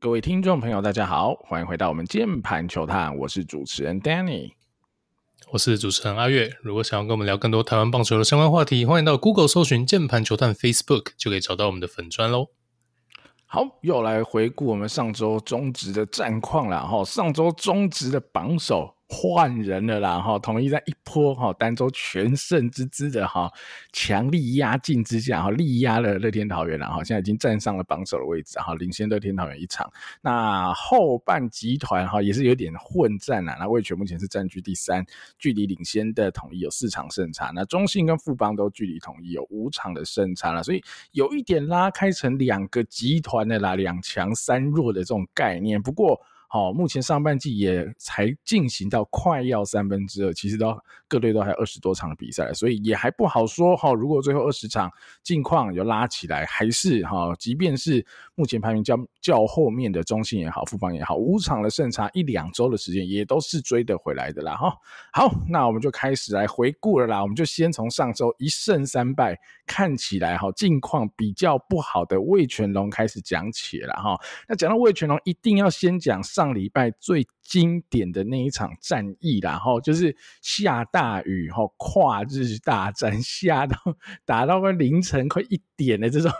[0.00, 4.52] 各位听众朋友，大家好，欢迎回到我们键盘球探，我是主持人 Danny，
[5.50, 6.52] 我是主持人阿月。
[6.62, 12.46] 如果想要跟我们聊更多台湾棒球的相关话题，欢迎到 Google 搜寻键盘球探 Facebook，就可以找到我们的粉砖喽。
[13.44, 17.04] 好，又来回顾我们上周中职的战况了哈。
[17.04, 18.94] 上周中职的榜首。
[19.08, 20.38] 换人了啦，哈！
[20.38, 23.50] 统一在一波哈单周全胜之姿的哈
[23.90, 29.90] 强力压境之下，哈力压了乐天桃园了，哈现在已经站上了榜首的位置，哈领先乐天桃园一场。
[30.20, 35.02] 那后半集团哈也是有点混战啦，那味全目前是占据第三，
[35.38, 37.50] 距离领先的统一有四场胜差。
[37.54, 45.80] 那中信跟富邦都距离统一有五场的胜差了，所以有一点拉开成两个集团的啦，两强三弱的这种概念。
[45.80, 46.20] 不过，
[46.50, 50.74] 好，目前上半季也才进行到快要三分之二，其实都
[51.06, 53.76] 各队都还有二十多场比赛，所以也还不好说。
[53.76, 54.90] 哈，如果最后二十场
[55.22, 58.02] 近况有拉起来，还是哈，即便是
[58.34, 64.56] 目前排名较较后面的中信也好，富邦也好，五场的胜差一两周的时间也都是追得回来的啦。
[64.56, 64.74] 哈，
[65.12, 67.20] 好，那我们就开始来回顾了啦。
[67.20, 74.18] 我们就先从上周一胜三败，看起来哈近况比较不好的魏全龙开始讲起了哈。
[74.48, 76.22] 那讲到魏全龙，一定要先讲。
[76.38, 83.76] 上礼拜最经典的那一场战役啦，吼，就是下大雨，吼，跨日大战，下到
[84.24, 86.30] 打到快凌晨快一点的这种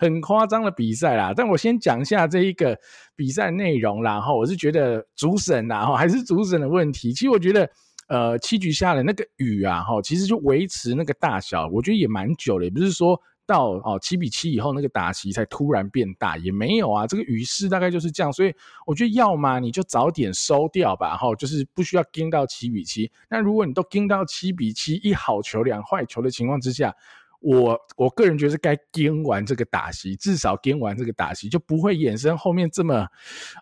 [0.00, 1.34] 很夸张的比赛啦。
[1.36, 2.78] 但我先讲一下这一个
[3.14, 7.12] 比赛内容啦，吼，我是觉得主审啦，吼，还是主审的问题。
[7.12, 7.70] 其实我觉得，
[8.08, 13.20] 呃，七局下的那个雨啊，哈，其实就维持那个大小，我觉得也蛮久了，也不是说。
[13.46, 17.06] 到哦七比七以后，那个打席才突然变大，也没有啊。
[17.06, 18.52] 这个雨势大概就是这样，所以
[18.86, 23.10] 我觉得要么你就早点收掉吧，哈，就是不需要盯到七比七。
[23.28, 26.94] 那如果你都盯到七比七，一好球两坏球的情况之下。
[27.40, 33.06] 我我个人觉得该跟完这个打席，至少跟完这个打席就不会衍生后面这么，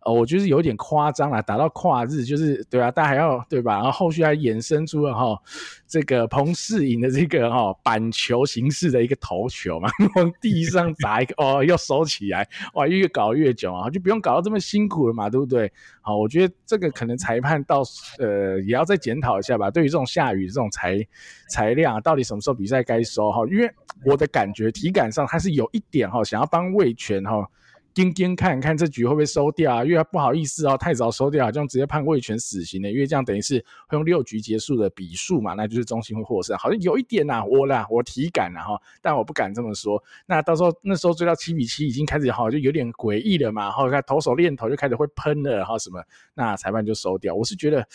[0.05, 3.75] 呃，我觉得有点夸张了，打到跨日就是对啊，大家还要对吧？
[3.75, 5.39] 然后后续还衍生出了哈
[5.87, 15.71] 这个彭世颖的这个哈板球形式的一个投球嘛， 往地上砸一个哦，又收起来，哇，越搞越久啊，就不用搞到这么辛苦了嘛，对不对？
[16.05, 17.83] 好，我觉得这个可能裁判到
[18.21, 21.05] 呃也要再检讨一下吧，对于这种下雨这种材
[21.49, 23.69] 材量，到底什么时候比赛该收哈，因为。
[24.05, 27.49] 我的感觉体感上，他是有一点哈，想要帮魏全哈。
[27.95, 29.85] 盯盯看看这局会不会收掉啊？
[29.85, 32.91] 因为不好意思哦，太早收掉，这样直接判味全死刑的。
[32.91, 36.59] 因为这样等于是会用六局结束的比数嘛，那就是中信会获胜。
[36.59, 40.03] 好像有一点呐、啊，我啦，我体感呐哈，但我不敢这么说。
[40.27, 43.71] 那到时候那时候追到七比七，已经开始哈，就有点诡异了嘛。
[43.71, 46.03] 后来投手练投就开始会喷了哈什么，
[46.35, 47.33] 那裁判就收掉。
[47.33, 47.87] 我是觉得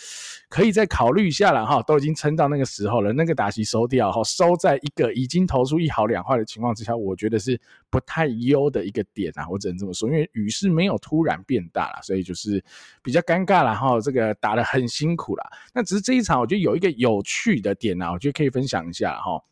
[0.48, 9.92] 可以再考虑一下了哈，都已经撑到那个时候了，那个打席收掉哈，收在一个已经投出一好两坏的情况之下，我觉得是不太优的一个点啊，我只能这么。
[9.92, 12.62] 说，因为雨是没有突然变大了，所以就是
[13.02, 14.00] 比较尴尬了哈。
[14.00, 15.44] 这个打得很辛苦了。
[15.74, 19.42] 那只是这一场，我觉得有一个有趣的点啊，我觉得可以分享一下哈。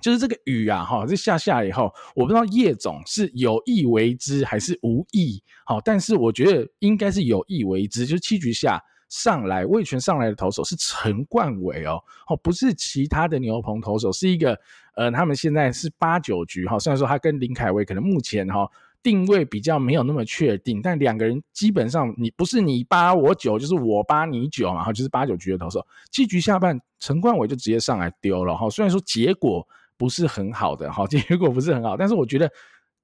[0.00, 5.42] 就是这个雨啊哈，这下下以后，我不知道叶总是有意为之还是无意。
[5.66, 8.06] 好，但是我觉得应该是有意为之。
[8.06, 14.58] 就是七局下上来味全上来的投手是陈冠伟哦，哦不是其他的牛棚投手，是一个
[14.94, 16.78] 呃，他们现在是八九局哈。
[16.78, 18.68] 虽然说他跟林凯威可能目前哈。
[19.00, 25.86] 定位比较没有那么确定，但两个人基本上你不是你八我九，就是我八你九嘛，哈，就是八九局的投手。
[26.10, 28.68] 七局下半，陈冠伟就直接上来丢了哈。
[28.68, 32.50] 虽然说结果不是很好的哈， 结果不是很好，但是我觉得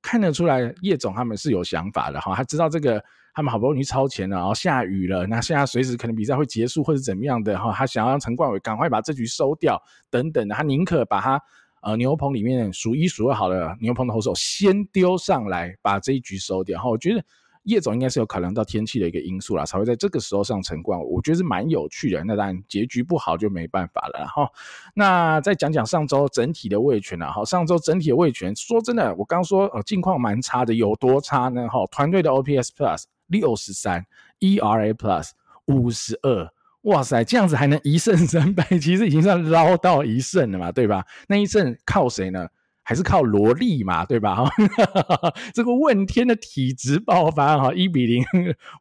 [0.03, 3.03] 看得出来叶总他们是有想法的哈，他知道这个
[3.35, 11.41] 他们好不容易超前了，然后下雨了，那现在随时可能比赛会结束或者怎么样的哈，他想要让陈冠伟赶快把这局收掉等等，他宁可把他。
[11.87, 16.81] 呃，牛棚里面数一数二好的牛棚的投手先丢上来，把这一局收掉。
[16.81, 17.23] 哈，我觉得
[17.65, 20.99] 叶总应该是有考量到天气的一个因素啦，才会在这个时候上陈冠。
[20.99, 22.25] 我觉得是蛮有趣的。
[22.25, 24.27] 那当然结局不好就没办法了。
[24.27, 24.49] 哈，
[24.95, 27.31] 那再讲讲上周整体的味全啊。
[27.31, 31.69] 哈，上周整体的味全，说真的，我刚说呃近况蛮差的，有多差呢？
[31.69, 34.05] 哈，团队的 OPS Plus 六十三
[34.41, 35.31] ，ERA Plus
[35.67, 36.49] 五十二。
[36.83, 41.05] 哇塞，这样子还能一胜三败，其实已经算捞到一胜了嘛，对吧？
[41.29, 42.47] 那一胜靠谁呢？
[42.83, 44.45] 还是靠萝莉嘛，对吧？
[44.45, 48.23] 哈这个问天的体质爆发哈，一比零，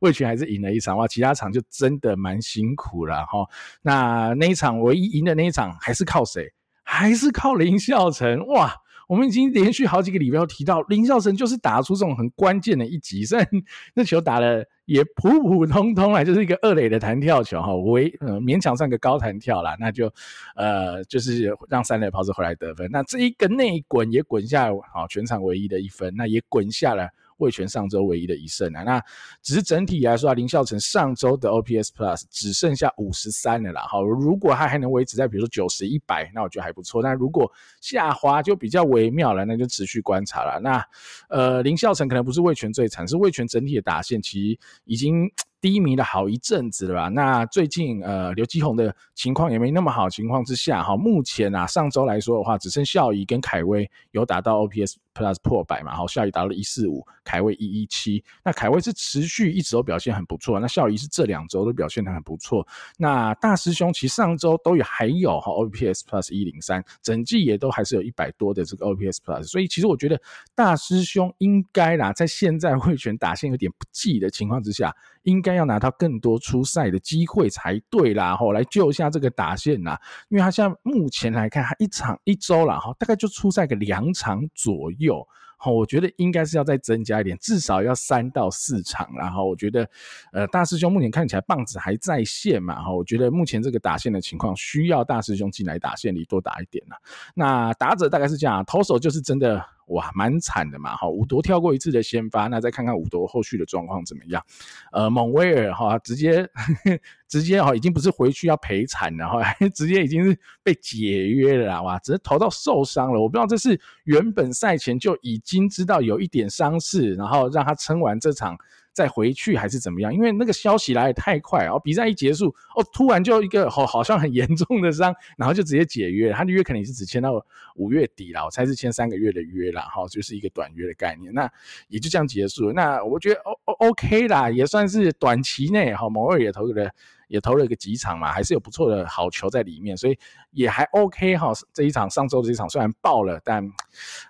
[0.02, 3.48] 味全还是赢了一场哇，其他场就真的蛮辛苦了哈。
[3.82, 6.52] 那那一场唯一赢的那一场还是靠谁？
[6.84, 8.76] 还是靠林孝成哇。
[9.14, 13.48] 我们已经连续好几个礼拜都提到林孝成就是打出这种很关键的一击，虽然
[13.94, 20.12] 那球打的也普普通通啦，就是一个二垒的弹跳球哈，为呃勉强算个高弹跳啦，那就
[20.56, 22.90] 呃就是让三垒跑者回来得分。
[22.92, 27.10] 那这一个内滚也滚下好全场唯一的一分，那也滚下了
[27.44, 28.84] 味全上周唯一的一胜啊。
[28.84, 29.04] 那
[29.42, 33.82] 只是整体来说啊，林孝成上周的 OPS Plus 只剩下五十三了啦。
[33.88, 37.02] 好，如果他还能维持在比如说九十、一百，那我觉得还不错。
[37.02, 37.52] 那如果
[37.82, 40.60] 下滑就比较微妙了，那就持续观察了。
[40.60, 40.84] 那
[41.30, 45.32] 呃，林孝成可能不是味全最惨，是味全整体的打线其实已经。
[45.64, 47.08] 低迷了好一阵子了吧？
[47.08, 58.22] 那最近呃刘基鸿的情况也没那么好情况之下，哈，目前啊上周来说的话，只剩孝仪跟凯威有达到 OPS Plus 破百嘛，好，孝仪达到了一四五，凯威一一七。
[58.44, 62.68] 那凯威是持续一直都表现很不错，那孝仪是这两周都表现的很不错。
[62.98, 70.20] 那大师兄其实上周都有还有哈 OPS Plus 一零三，整季也都还是有一百多的这个 OPS Plus，所以其实我觉得
[70.54, 80.00] 大师兄应该啦，在现在会选打线有点不济的情况之下，应该要拿到更多出赛的机会才对啦，吼，来救一下这个打线啦。
[80.30, 85.26] 因为他现在目前来看，他一场一周啦，哈，大概就出赛个两场左右，
[85.58, 89.90] 好，我觉得应该是要再增加一点，至少要三到四场，然后我觉得，
[90.32, 96.98] 呃，大师兄目前看起来棒子还在线嘛，哈，我觉得目前这个打线的情况需要大师兄进来打线里多打一点啦。
[97.34, 99.64] 那打者大概是这样，投手就是真的。
[99.88, 104.44] 哇，蛮惨的嘛，哈，五夺跳过一次的先发，那再看看五夺后续的状况怎么样？
[104.92, 109.42] 呃，蒙威尔哈，直接呵呵 直接哈，已经不是回去要赔惨了哈，
[109.74, 118.58] 直接已经是被解约了，哇，只是投到受伤了，我不知道这是原本赛前就已经知道有一点伤势，然后让他撑完这场。
[118.94, 120.14] 再回去还是怎么样？
[120.14, 127.46] 因为那个消息来得太快然后，比赛一结束哦，突然就一个好好像很严重的伤，然后就直接解约，他的约肯定是只签到
[127.76, 131.52] 五月底啦，我猜是签三个月的约啦，哈，就是一个短约的概念，那
[131.88, 132.74] 也就这样结束了。
[132.74, 136.92] 那我觉得 O O OK 啦，也算是短期内哈，某二也投了。
[137.28, 140.18] 也投了一个几场嘛，还是有不错的好球在里面，所以
[140.52, 141.52] 也还 OK 哈。
[141.74, 143.68] 这一场上周的这一场虽然爆了，但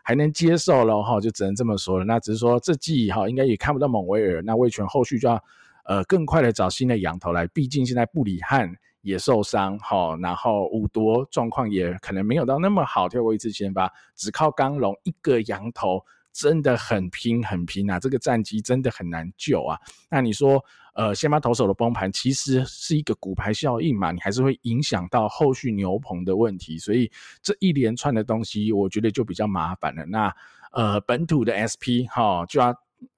[0.04, 2.06] 还能接受了哈，就只能这么说了。
[2.06, 5.44] 那只是说这季哈，应该也看不到蒙维尔，那味全后续就要
[5.86, 16.04] 呃更快的找新的羊头来，毕竟现在布里汉也受伤哈，然后伍铎状况也可能没有到那么好，跳过一次先发，只靠刚龙一个羊头。
[16.36, 18.00] 真的很拼很拼啊！
[18.00, 19.78] 这个战绩真的很难救啊。
[20.10, 24.12] 那你说，呃，先发投手的崩盘其实是一个骨牌效应嘛？
[24.12, 27.12] 你还是会影响到后续牛棚的问题，所以
[27.42, 30.06] 这一连串的东西，我觉得就比较麻烦了。
[30.06, 30.34] 那
[30.72, 32.76] 呃，本土的 SP 哈、就要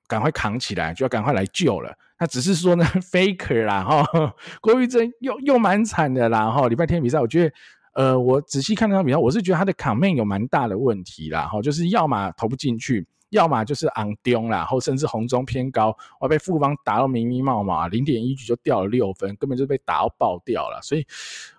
[0.07, 1.93] 赶快扛起来，就要赶快来救了。
[2.19, 6.67] 那只是说呢， Faker 啦哈，郭玉珍又又蛮惨的啦哈。
[6.67, 7.55] 礼拜天比赛，我觉得。
[7.95, 21.05] 呃，我仔细看那场比赛，我是觉得他的 command 有蛮大的问题啦，哈，就是要么投不进去，要么就是昂丢啦，然后甚至红中偏高，我被富邦打到迷迷茫茫，零点一局就掉了六分，根本就被打到爆掉了，所以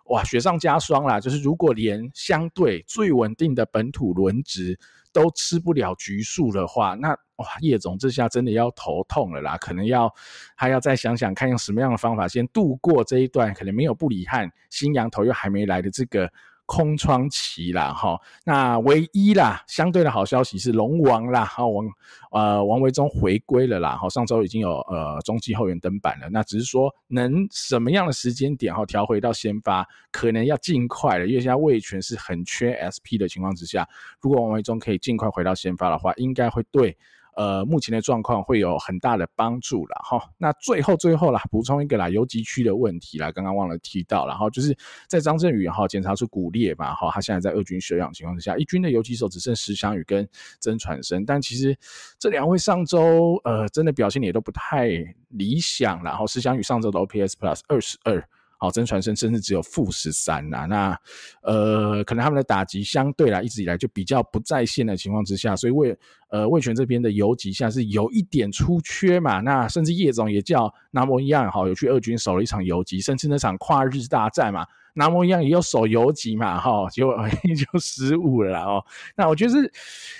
[0.06, 4.78] 哇，雪上加霜啦，就是如果连相对最稳定的本土轮值
[5.12, 7.16] 都吃不了局数的话，那。
[7.36, 10.10] 哇，叶总这下真的要头痛了啦，可能要
[10.54, 16.32] 还要再想想看用什么样的方法先度过这一段可能没有布里汉新羊头又还没来的这个
[16.66, 18.20] 空窗期啦，哈。
[18.44, 21.86] 那唯一啦，相对的好消息是龙王啦，哈王
[22.32, 33.88] 呃王维忠回归了啦，哈上周已经有呃中继后援登板了，那只是说能什么样的时间点哈调回到先发，可能要尽快了，因为现在味全是很缺 SP 的情况之下，
[34.20, 36.96] 如果王维忠可以尽快回到先发的话，应该会对。
[37.36, 40.20] 呃，目前的状况会有很大的帮助了哈。
[40.38, 50.26] 那最后最后啦，补充一个啦，游击区的问题啦，刚刚忘了提到然后，就是在张振宇哈检查出骨裂嘛哈，他现在在二军休养情况之下，一军的游击手只剩石翔宇跟
[50.60, 51.76] 曾传生，但其实
[52.18, 54.88] 这两位上周呃真的表现也都不太
[55.28, 58.26] 理想，然后石翔宇上周的 OPS Plus 二十二。
[58.58, 60.98] 好，曾传生甚至只有负十三呐，那
[61.42, 65.96] 呃，可能他们的打击相对来一直以来就比较不在线的情况之下，所以魏
[66.30, 74.66] 呃魏权这边的游击现在是有一点出缺嘛，那甚至叶总也叫南摩一样，好有去二军守了一场游击，甚至那场跨日大战嘛。
[74.96, 77.14] 拿模一样也有守游击嘛，哈，结果
[77.72, 78.84] 就失误了啦，哦，
[79.14, 79.70] 那我觉得是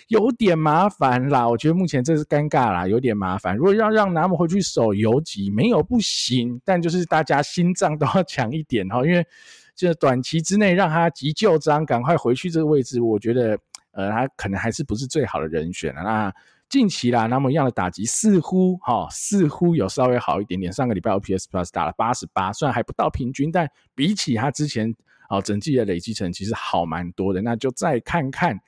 [0.09, 3.56] 有点麻烦啦，我觉得目前这是尴尬啦，有点麻烦。
[3.56, 9.26] 如果要让拿模回去守游击，没有不行，但就是大家心脏都要强一点哈，因为
[9.75, 13.59] 这短期之内让他急就章，赶快回去这个位置，我觉得
[13.92, 16.02] 呃，他可能还是不是最好的人选了。
[16.02, 16.33] 那
[16.69, 20.73] 近期啦，那么样的打击似乎哈、哦，似乎有稍微好一点点。
[20.73, 24.93] 上个礼拜 OPS Plus 打了八十八，虽然还不到平均，但比起他之前
[25.31, 27.41] 哦整季的累积成，其实好蛮多的。
[27.41, 28.59] 那就再看看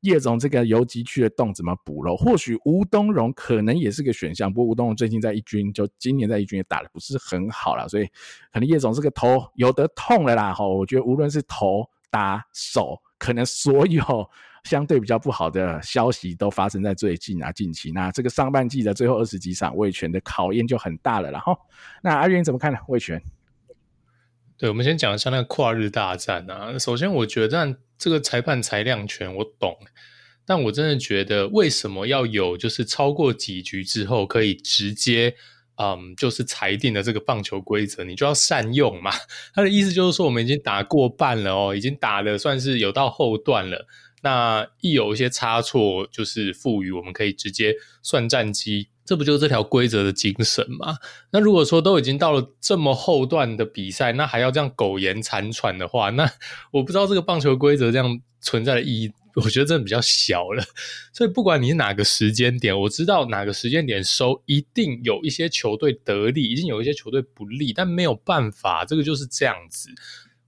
[0.00, 2.14] 叶总这个游击区的洞怎么补喽。
[2.14, 8.04] 或许吴东荣可能也是个选项，不过吴东荣最近在一军，就今年在一军也打得不是很好了，所以
[8.52, 10.52] 可能叶总这个头有的痛了啦。
[10.52, 14.28] 哈，我觉得无论是头打手，可能所有。
[14.66, 17.92] 相对比较不好的消息都发生在最近啊，近期。
[17.92, 21.30] 那这个上半季的最后二十几场，味全的考验就很大了。
[21.30, 21.56] 然后，
[22.02, 22.78] 那阿元怎么看呢？
[22.88, 23.22] 味全？
[24.58, 26.78] 对，我们先讲一下那个跨日大战啊。
[26.78, 29.76] 首先，我觉得这个裁判裁量权我懂，
[30.44, 35.34] 但我真的觉得为什么要有就是超过几局之后可以直接
[35.78, 39.10] 嗯，就是裁定的这个棒球规则，你就要善用嘛。
[39.52, 43.86] 他的意思就是说，我们已经打过半了哦，已经打的算是有到后段了。
[44.22, 48.88] 那一有一些差错，就是赋予我们可以直接算战绩。
[49.04, 50.96] 这不就是这条规则的精神吗？
[51.30, 56.28] 那如果说都已经到了这么后段的比赛，那还要这样苟延残喘的话，那
[56.72, 60.64] 我不知道这个棒球规则这样存在的意义，我觉得真的比较小了。
[61.12, 69.88] 所以不管你是哪个时间点，我知道哪个时间点收，一定有一些球队得利，一定有一些球队不利，但没有办法，这个就是这样子。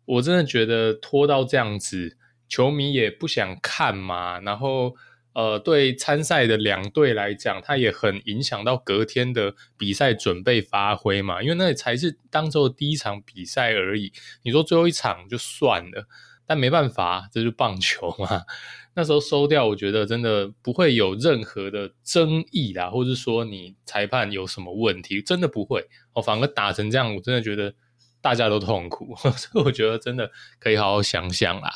[0.04, 2.16] 我真的觉得拖到这样子，
[2.48, 4.96] 球迷也不想看嘛，然后。
[5.34, 14.12] 呃，对参赛的两队来讲，它也很影响到隔天的比赛准备发挥嘛，因为那才是当周的第一场比赛而已。
[14.42, 16.08] 你说最后一场就算了，
[16.44, 18.42] 但没办法，这是棒球嘛。
[18.96, 25.86] 那时候收掉，我觉得真的不会有任何的争议啦，或者说你裁判有什么问题，真的不会。
[26.14, 27.72] 哦，反而打成这样，我真的觉得
[28.20, 31.72] 大家都痛苦， 所以我觉得真的可以好好想想啦。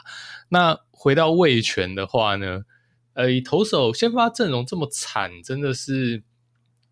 [0.49, 2.63] 那回到味全的话呢？
[3.15, 6.23] 呃，投手先发阵容这么惨，真的是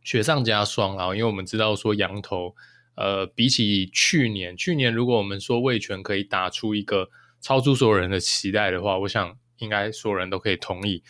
[0.04, 1.07] 雪上加霜啊！
[1.14, 2.54] 因为我们知道说羊头，
[2.95, 7.09] 呃，比起去年，去年如果我们说味全可以打出一个
[7.40, 11.02] 超出所有人的期待的话，我想应该所有人都可以同意，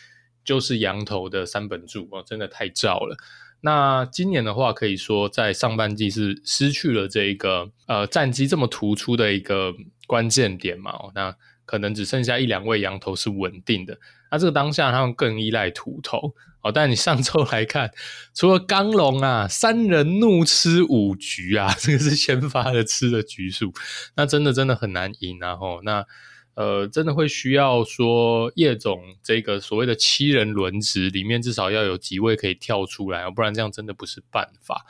[0.45, 3.17] 就是羊头的三本柱哦，真的太照了。
[3.61, 9.73] 那今年的话，可以说在上半季是失去了这一个呃战绩这么突出的一个
[10.07, 13.97] 关键点嘛，哦，那可能只剩下一两位羊头是稳定的。
[14.31, 16.71] 那这个当下，他们更依赖土头哦。
[16.71, 17.91] 但你上周来看，
[18.33, 23.73] 除了刚龙啊，三人怒吃五局啊，这个是先发的吃的局数，
[24.15, 25.55] 那真的真的很难赢啊。
[25.55, 26.05] 吼，那
[26.53, 34.85] 呃，真的会需要说叶总这个所谓的七人轮值里面，至少要有几位可以跳出来，不然这样真的不是办法。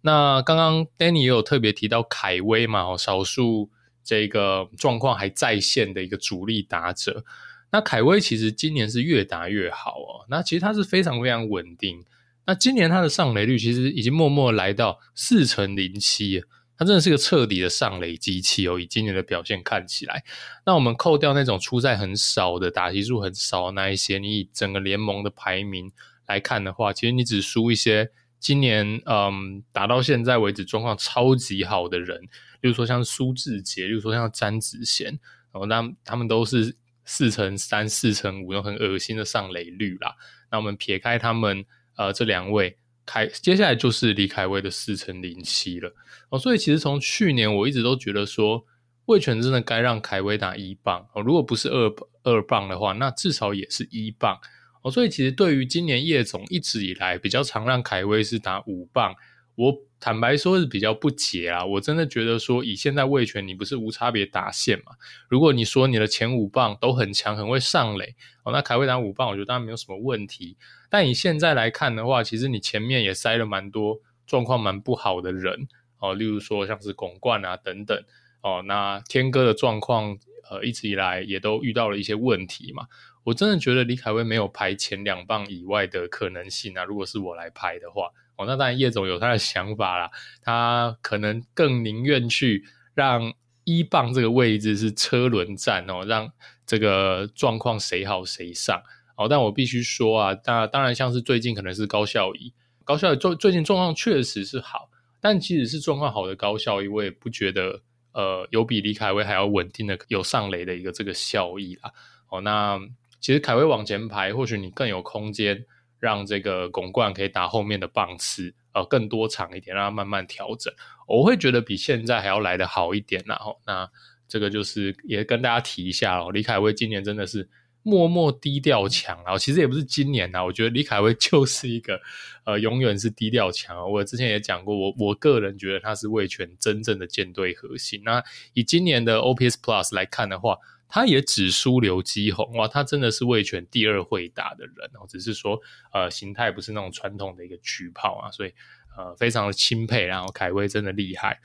[0.00, 3.70] 那刚刚 Danny 也有特别提到凯威嘛，哦，少数
[4.02, 7.24] 这个状况还在线的一个主力打者。
[7.70, 12.04] 那凯威其实今年是越打越好哦，那其实他是非常非常稳定。
[12.44, 16.42] 那今年他的上垒率其实已经默默来到四成零七，
[16.82, 18.78] 他真的是个彻底的上垒机器哦。
[18.78, 20.24] 以今年的表现看起来，
[20.66, 25.92] 那我们扣掉那种出赛很少的、打击数很少的那一些，你以整个联盟的排名
[26.26, 28.10] 来看的话，其实你只输一些
[28.40, 32.20] 今年嗯打到现在为止状况超级好的人，
[32.60, 35.06] 例如说像苏智杰，例如说像詹子贤，
[35.52, 36.76] 然后那他们都是。
[37.04, 40.14] 四成三、四成五，有很恶心的上垒率啦。
[40.52, 41.64] 那我们撇开他们，
[41.96, 45.94] 呃，这两位凯，接下来就是李凯威的四成零七了。
[46.30, 48.64] 哦，所以其实从去年我一直都觉得说，
[49.06, 51.22] 魏全真的该让凯威打一棒哦。
[51.22, 54.38] 如果不是二二棒的话，那至少也是一棒
[54.82, 54.90] 哦。
[54.90, 59.14] 所以其实对于今年叶总一直以来比较常让凯威是打五棒，
[59.56, 59.74] 我。
[60.02, 64.96] 坦白说是比较不解啊，我真的觉得说以现在魏权，你不是无差别打线嘛？
[65.28, 70.56] 如果你说你的前五棒都很强，很会上垒哦，那凯威打五棒，我觉得当然没有什么问题。
[70.92, 75.66] 但以现在来看的话，其实你前面也塞了蛮多状况蛮不好的人
[75.98, 78.04] 哦，例如说像是巩冠啊等等
[78.42, 80.18] 哦，那天哥的状况
[80.50, 82.88] 呃一直以来也都遇到了一些问题嘛。
[83.24, 88.10] 我真的觉得李凯威没有排前两棒以外的可能性啊，如果是我来排的话。
[88.36, 90.10] 哦，那当然叶总有他的想法啦，
[90.42, 93.32] 他可能更宁愿去让
[93.64, 96.30] 一棒这个位置是车轮战哦，让
[96.66, 98.82] 这个状况谁好谁上
[99.16, 99.28] 哦。
[99.28, 102.52] 但我必须说啊，那当然像是最近可能是高效仪，
[102.84, 104.88] 高孝仪最最近状况确实是好，
[105.20, 107.80] 但即使是状况好的高效仪，我也不觉得
[108.12, 111.92] 呃有比李凯威还要稳定的有上垒的一个这个效益啦。
[112.28, 112.78] 哦，那
[113.20, 115.64] 其实凯威往前排，或许你更有空间。
[116.02, 120.74] 让这个拱冠可以打后面的棒次，呃，更多场一点，让它慢慢调整。
[121.06, 123.22] 我会觉得比现在还要来得好一点。
[123.24, 123.88] 然后，那
[124.26, 126.32] 这个就是也跟大家提一下哦。
[126.32, 127.48] 李凯威今年真的是
[127.82, 132.00] 默默低调强，啊其实也不是今年呐，我觉得李凯威就是一个
[132.44, 133.90] 呃，永远是低调强。
[133.90, 138.02] 我之前也讲过，我我个人觉得他是味全真正的舰队核心。
[138.04, 138.22] 那
[138.54, 140.58] 以今年的 OPS Plus 来看的话，
[140.88, 145.58] 他也只输刘基宏哇，他真的是味全第二会打的人哦，只是说
[145.92, 148.52] 呃形态不是那种传统的一个巨炮啊，所以
[148.96, 151.40] 呃非常的钦佩，然后凯威真的厉害。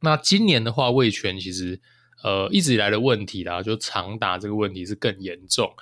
[0.00, 1.80] 那今年的话，味全其实
[2.24, 5.72] 呃一直以来的问题啦，就长打这个问题是更严重。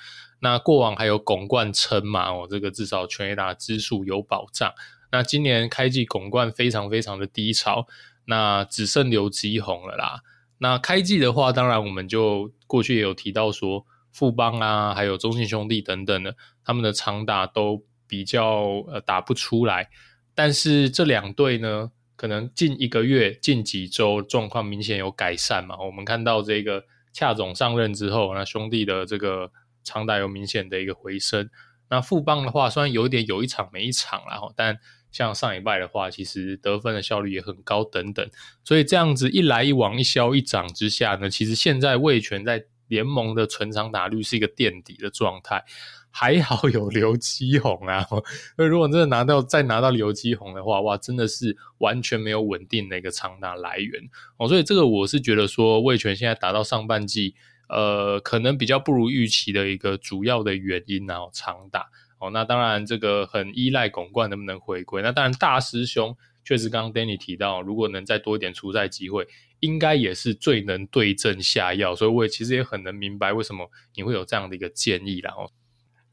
[0.40, 4.74] 那过往还有拱冠撑嘛，哦，这个至少全垒打支数有保障。
[5.12, 7.86] 那今年开季拱冠非常非常的低潮，
[8.24, 10.22] 那只剩刘基宏了啦。
[10.58, 16.34] 那开季的话，当然我们就过去也有提到说，富邦啊，还有中信兄弟等等的，
[16.64, 19.90] 他们的长打都比较呃打不出来。
[20.34, 21.90] 但是这两队呢，
[22.22, 25.76] 可能近一个月、近几周状况明显有改善嘛。
[25.80, 29.50] 我们看到这个恰总上任之后，那兄弟的这个
[29.82, 31.50] 长打有明显的一个回升。
[31.90, 34.78] 那富邦的话，虽然有一点有一场没一场啦，但
[35.10, 38.24] 像上礼拜的话，其实得分的效率也很高，等等，
[38.62, 45.64] 所以这样子一来一往、一消一长之下呢，其实现在味全在联盟的存长打率是一个垫底的状态，
[46.12, 48.22] 还好有刘基宏啊，所
[48.64, 57.34] 以如果真的拿到再拿到刘基宏的话，哇，真的是完全没有稳定的一个长打来源哦，所以这个我是觉得说味全现在打到上半季，
[57.68, 61.88] 呃，可能比较不如预期的一个主要的原因啊，长打。
[62.18, 65.02] 哦，那当然，这个很依赖巩冠能不能回归。
[65.02, 69.26] 那当然，大师兄确实刚刚 Danny 提到，如果能再多一点出赛机会，
[69.58, 71.96] 应该也是最能对症下药。
[71.96, 75.34] 所以我也其实也很能明白为什么你会有这样的一个建议啦。
[75.36, 75.50] 哦，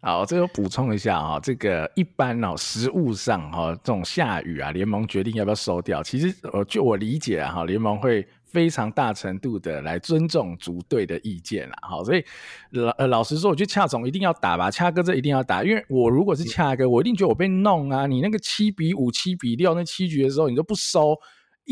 [0.01, 8.27] 好，这个补充一下啊，这个一般哦，实物上哈，这种下雨啊，联盟决定要不要收掉，其实呃，就我理解啊，哈，联盟会。
[8.51, 12.25] 非常大程度的来尊重主队的意见啦，好，所以
[12.72, 21.15] 老呃老实说，我觉得恰总一定要打吧，恰哥这一定要打，因为我如果是恰哥，我一定觉得我被弄啊，你那个七比五、七比六那七局的时候，你都不收。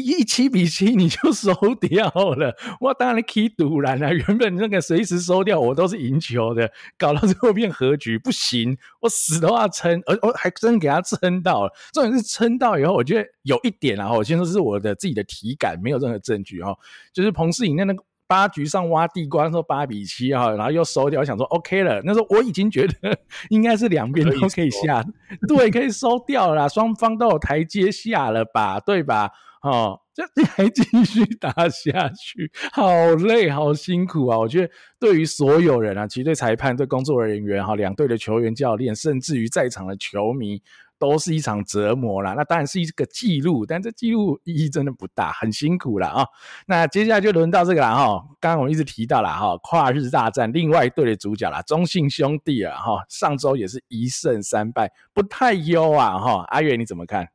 [0.01, 4.13] 一七比七你就收掉了，我当然可以赌烂了。
[4.13, 11.73] 原本那个随时收掉我都是赢球的，搞到最后变和局不行，我死都要撑，而我还真给他撑到了。
[11.93, 16.77] 重点是撑到以后，我觉得有一点啊，我先说是我的自己的体感，没有任何证据哦。
[17.11, 22.01] 就是彭世颖那那个八局上挖地瓜说八比七哈，然后又收掉，我想说 OK 了。
[22.03, 23.17] 那时候我已经觉得
[23.49, 25.03] 应该是两边都可以下，
[25.47, 29.31] 对，可以收掉了，双方都有台阶下了吧，对吧？
[29.63, 34.37] 哦，这 还继续打下去，好累，好辛苦啊！
[34.37, 40.61] 我觉得对于所有人啊，其实对裁判、对工作人员、哈两队的球员、教练，甚至于在场的球迷，
[40.99, 42.33] 都是一场折磨啦。
[42.37, 46.25] 那当然是一个记录，但这记录意义真的不大，很辛苦了啊。
[46.67, 48.23] 那接下来就轮到这个了哈。
[48.39, 56.45] 刚刚我们一直提到了哈，跨日大战，另外一队的主角啦，中信兄弟啊哈，上周也是一胜三败，不太优啊哈。
[56.49, 57.27] 阿月你怎么看？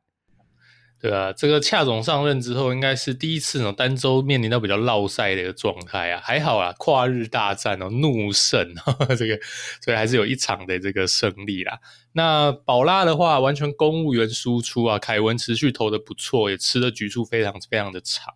[1.03, 9.37] 对啊，这个恰总上任之后，应该是第一次呢，单周面临到比较落赛的一个状态啊，还好啊，跨日大战哦，怒胜，呵 呵这个
[9.81, 11.77] 所以还是有一场的这个胜利啦。
[12.13, 18.33] 那宝拉的话，完全公务员输出啊，凯文持续投的不错，也吃的局数非常非常的长。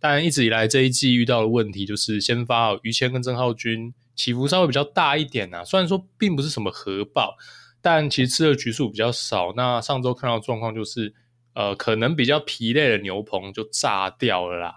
[0.00, 7.36] 但一直以来这一季遇到的问题就是先发哦，于谦跟郑浩均起伏稍微比较大一点、啊，虽然说并不是什么核爆，
[7.82, 9.52] 但其实吃的局数比较少。
[9.54, 11.12] 那上周看到状况就是。
[11.54, 14.74] 呃，可能比较疲累的牛棚就炸掉了啦。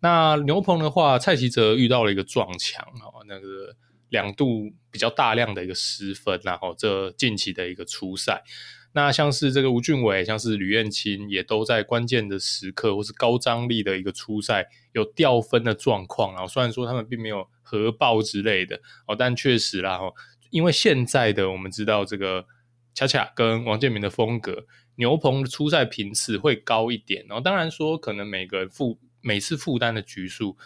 [0.00, 3.74] 那牛棚的话，蔡奇哲遇到了一个撞墙哦，那个
[4.10, 8.42] 两度比较大量的一个失分，然后这近期的一个初赛。
[8.92, 16.46] 那像是这个吴俊伟，像是吕彦青，也都在关键的时刻或是高张力的一个初赛有掉分的状况啊。
[16.46, 19.98] 虽然说他们并没有核爆之类的哦，但确实啦，
[20.50, 22.44] 因为现在的我们知道这个
[22.94, 24.66] 恰恰跟王建民的风格。
[24.96, 30.56] 牛棚的出赛频次会高一点，然后当然说可能每个人负每次负担的局数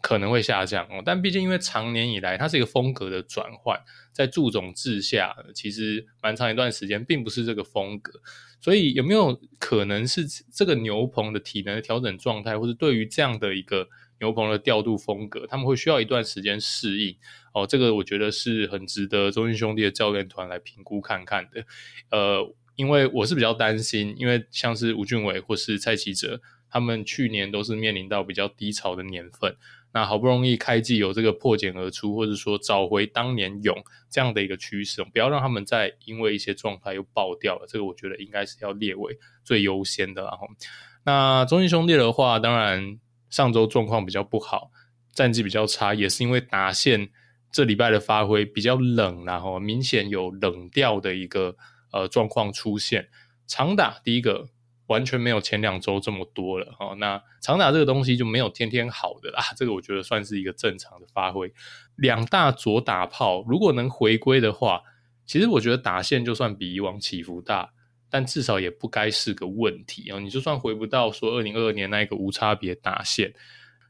[0.00, 3.78] 可能会下降哦，但毕竟因为长年以来它是一个风格的转换，
[4.12, 8.20] 在祝总治下，其实蛮长一段时间并不是这个风格，
[8.60, 13.88] 所以有没有可能是这个牛棚的体能的调整状态，或者对于这样的一个
[14.20, 17.16] 牛棚的调度风格，他们会需要一段时间适应
[17.52, 21.66] 哦，这个我觉得是很值得中信兄弟的教练团来评估看看的，
[22.10, 22.54] 呃。
[22.78, 29.56] 因为我是比较担心，因为像是吴俊伟或是蔡齐哲，他们去年都是面临到比较低潮的年份，
[29.92, 33.76] 那好不容易开季有这个破茧而出，或者说找回当年勇
[34.08, 40.22] 这样的一个趋势，不要让他们再因为一些状态又爆掉了，这个我觉得应该是要列为最优先的。
[40.22, 40.46] 然后，
[41.04, 42.96] 那中信兄弟的话，当然
[43.28, 44.70] 上周状况比较不好，
[45.12, 47.08] 战绩比较差，也是因为打线
[47.50, 51.56] 这礼拜的发挥比较冷，然后明显有冷掉的一个。
[51.90, 53.08] 呃，状况出现
[53.46, 54.48] 长打，第一个
[54.88, 56.96] 完全没有前两周这么多了哈、哦。
[56.96, 61.52] 那长打这个东西就没有天天好的啦， 这个我觉得算是一个正常的发挥。
[61.96, 64.82] 两大左打炮如果能回归的话，
[65.26, 67.70] 其实我觉得打线就算比以往起伏大，
[68.10, 70.20] 但至少也不该是个问题哦。
[70.20, 73.32] 你就算回不到说二零二二年那一个无差别打线，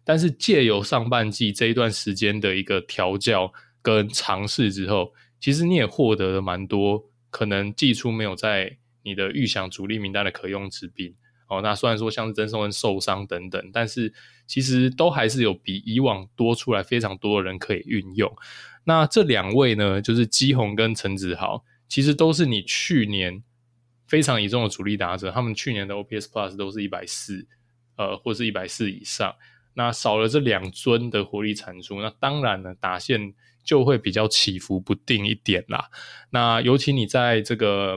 [0.04, 5.12] 但是借由上半季这一段时间的一个调教跟尝试之后。
[5.40, 11.14] 其实你也获得了蛮多可能季初没有在你的预想主力名单的可用之兵。
[11.48, 14.12] 哦，那虽然说像是曾颂恩受伤等等，但是
[14.46, 18.30] 其实都还是有比以往多出来非常多的人可以运用。
[18.84, 23.42] 那这两位呢，就是基宏跟陈子豪，其实都是你去年
[24.06, 27.46] 非常倚重的主力打者，他们去年的 OPS Plus 都是一百四，
[27.96, 29.34] 呃，或是一百四以上。
[29.78, 33.32] 那少了这两尊的火力产出，那当然呢，打线
[33.64, 35.88] 就会比较起伏不定一点啦。
[36.28, 37.96] 那尤其你在这个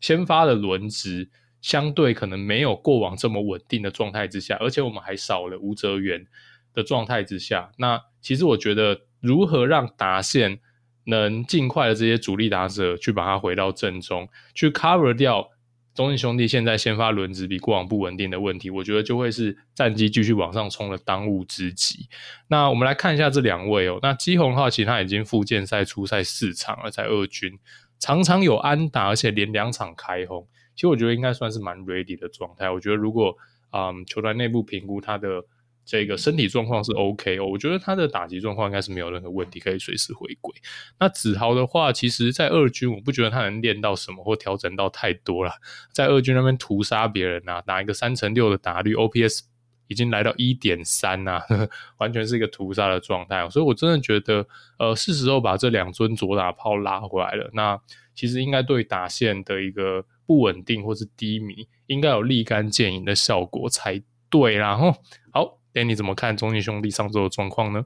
[0.00, 1.28] 先发的轮值。
[1.62, 6.26] 相对可能没有过往这么稳定的状态之下，而且我们还少了吴哲源
[6.74, 10.58] 的状态之下，那其实我觉得如何让达线
[11.04, 15.51] 能尽快的这些主力打者去把它回到正中，去 cover 掉
[15.94, 22.08] 中信兄弟现在先发轮值比过往不稳定的问题，我觉得就会是战绩继续往上冲的当务之急。
[22.48, 27.58] 那我们来看一下这两位哦，那基宏的话，其实他已经复健赛初赛四场了，在二军
[27.98, 30.48] 常常有安打，而且连两场开轰。
[30.74, 32.70] 其实我觉得应该算是蛮 ready 的状态。
[32.70, 33.36] 我觉得如果
[33.72, 35.44] 嗯球团内部评估他的
[35.84, 40.54] 这个身体状况是 OK 哦，我觉得他的打击状况应该是没有任何问题，可以随时回归。
[40.98, 45.52] 那子豪的话，其实在二军我不觉得他能练到什么或调整到太多了，
[45.92, 49.40] 在二军那边屠杀别人啊，打一个三成六的打率，OPS
[49.88, 51.42] 已经来到一点三啊，
[51.98, 53.48] 完全是一个屠杀的状态。
[53.50, 54.46] 所以我真的觉得，
[54.78, 57.50] 呃，是时候把这两尊左打炮拉回来了。
[57.52, 57.80] 那
[58.14, 60.04] 其实应该对打线的一个。
[60.24, 64.76] 不稳定或是低迷，应该有立竿见影的效果才对啦。
[64.76, 64.94] 吼，
[65.30, 67.84] 好哎，你怎么看中信兄弟上周的状况呢？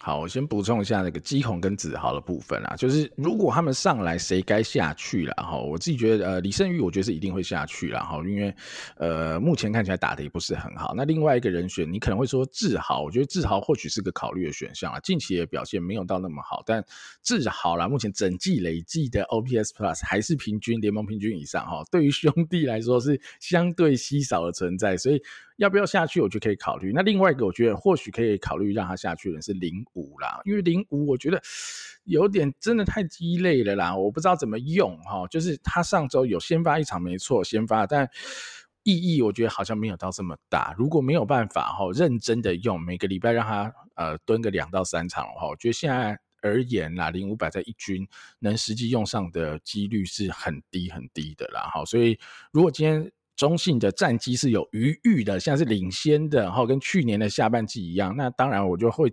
[0.00, 5.56] 好，我先补充一下那个基宏跟子豪的部分啊，就是如果他们上来，谁该下去了哈？
[5.56, 8.54] 我自己觉得，呃，李胜玉我觉得是一定会下去了哈，因为
[8.96, 10.94] 呃，目前看起来打得也不是很好。
[10.96, 15.00] 那另外一个人选，你可能会说志豪，我觉得志豪或许是个考虑的选项啊。
[15.00, 16.82] 近期的表现没有到那么好，但
[17.22, 25.20] 志豪啦，目前整季累计的 OPS Plus 还是平均联盟平均以上哈，对于兄弟来说是相对稀少的存在，所以。
[25.58, 26.92] 要不要下去，我就可以考虑。
[26.94, 31.42] 那另外一个，我觉得或许可以考虑让他下去的是零五啦，因为零五我觉得
[32.04, 35.26] 有点真的太鸡肋了啦，我不知道怎么用哈。
[35.26, 38.08] 就是他上周有先发一场没错，先发，但
[38.84, 40.72] 意义我觉得好像没有到这么大。
[40.78, 48.06] 如果没有办法哈，认真的用每个礼拜让他呃蹲个两到三场的话，我觉得现在而言啦，零五百在一军
[48.38, 51.62] 能实际用上的几率是很低很低的啦。
[51.74, 52.16] 哈，所以
[52.52, 53.10] 如果今天。
[53.38, 58.12] 中信的战绩是有余裕的，现在是领先的，然后跟去年的下半季一样。
[58.16, 59.10] 那当然，我就会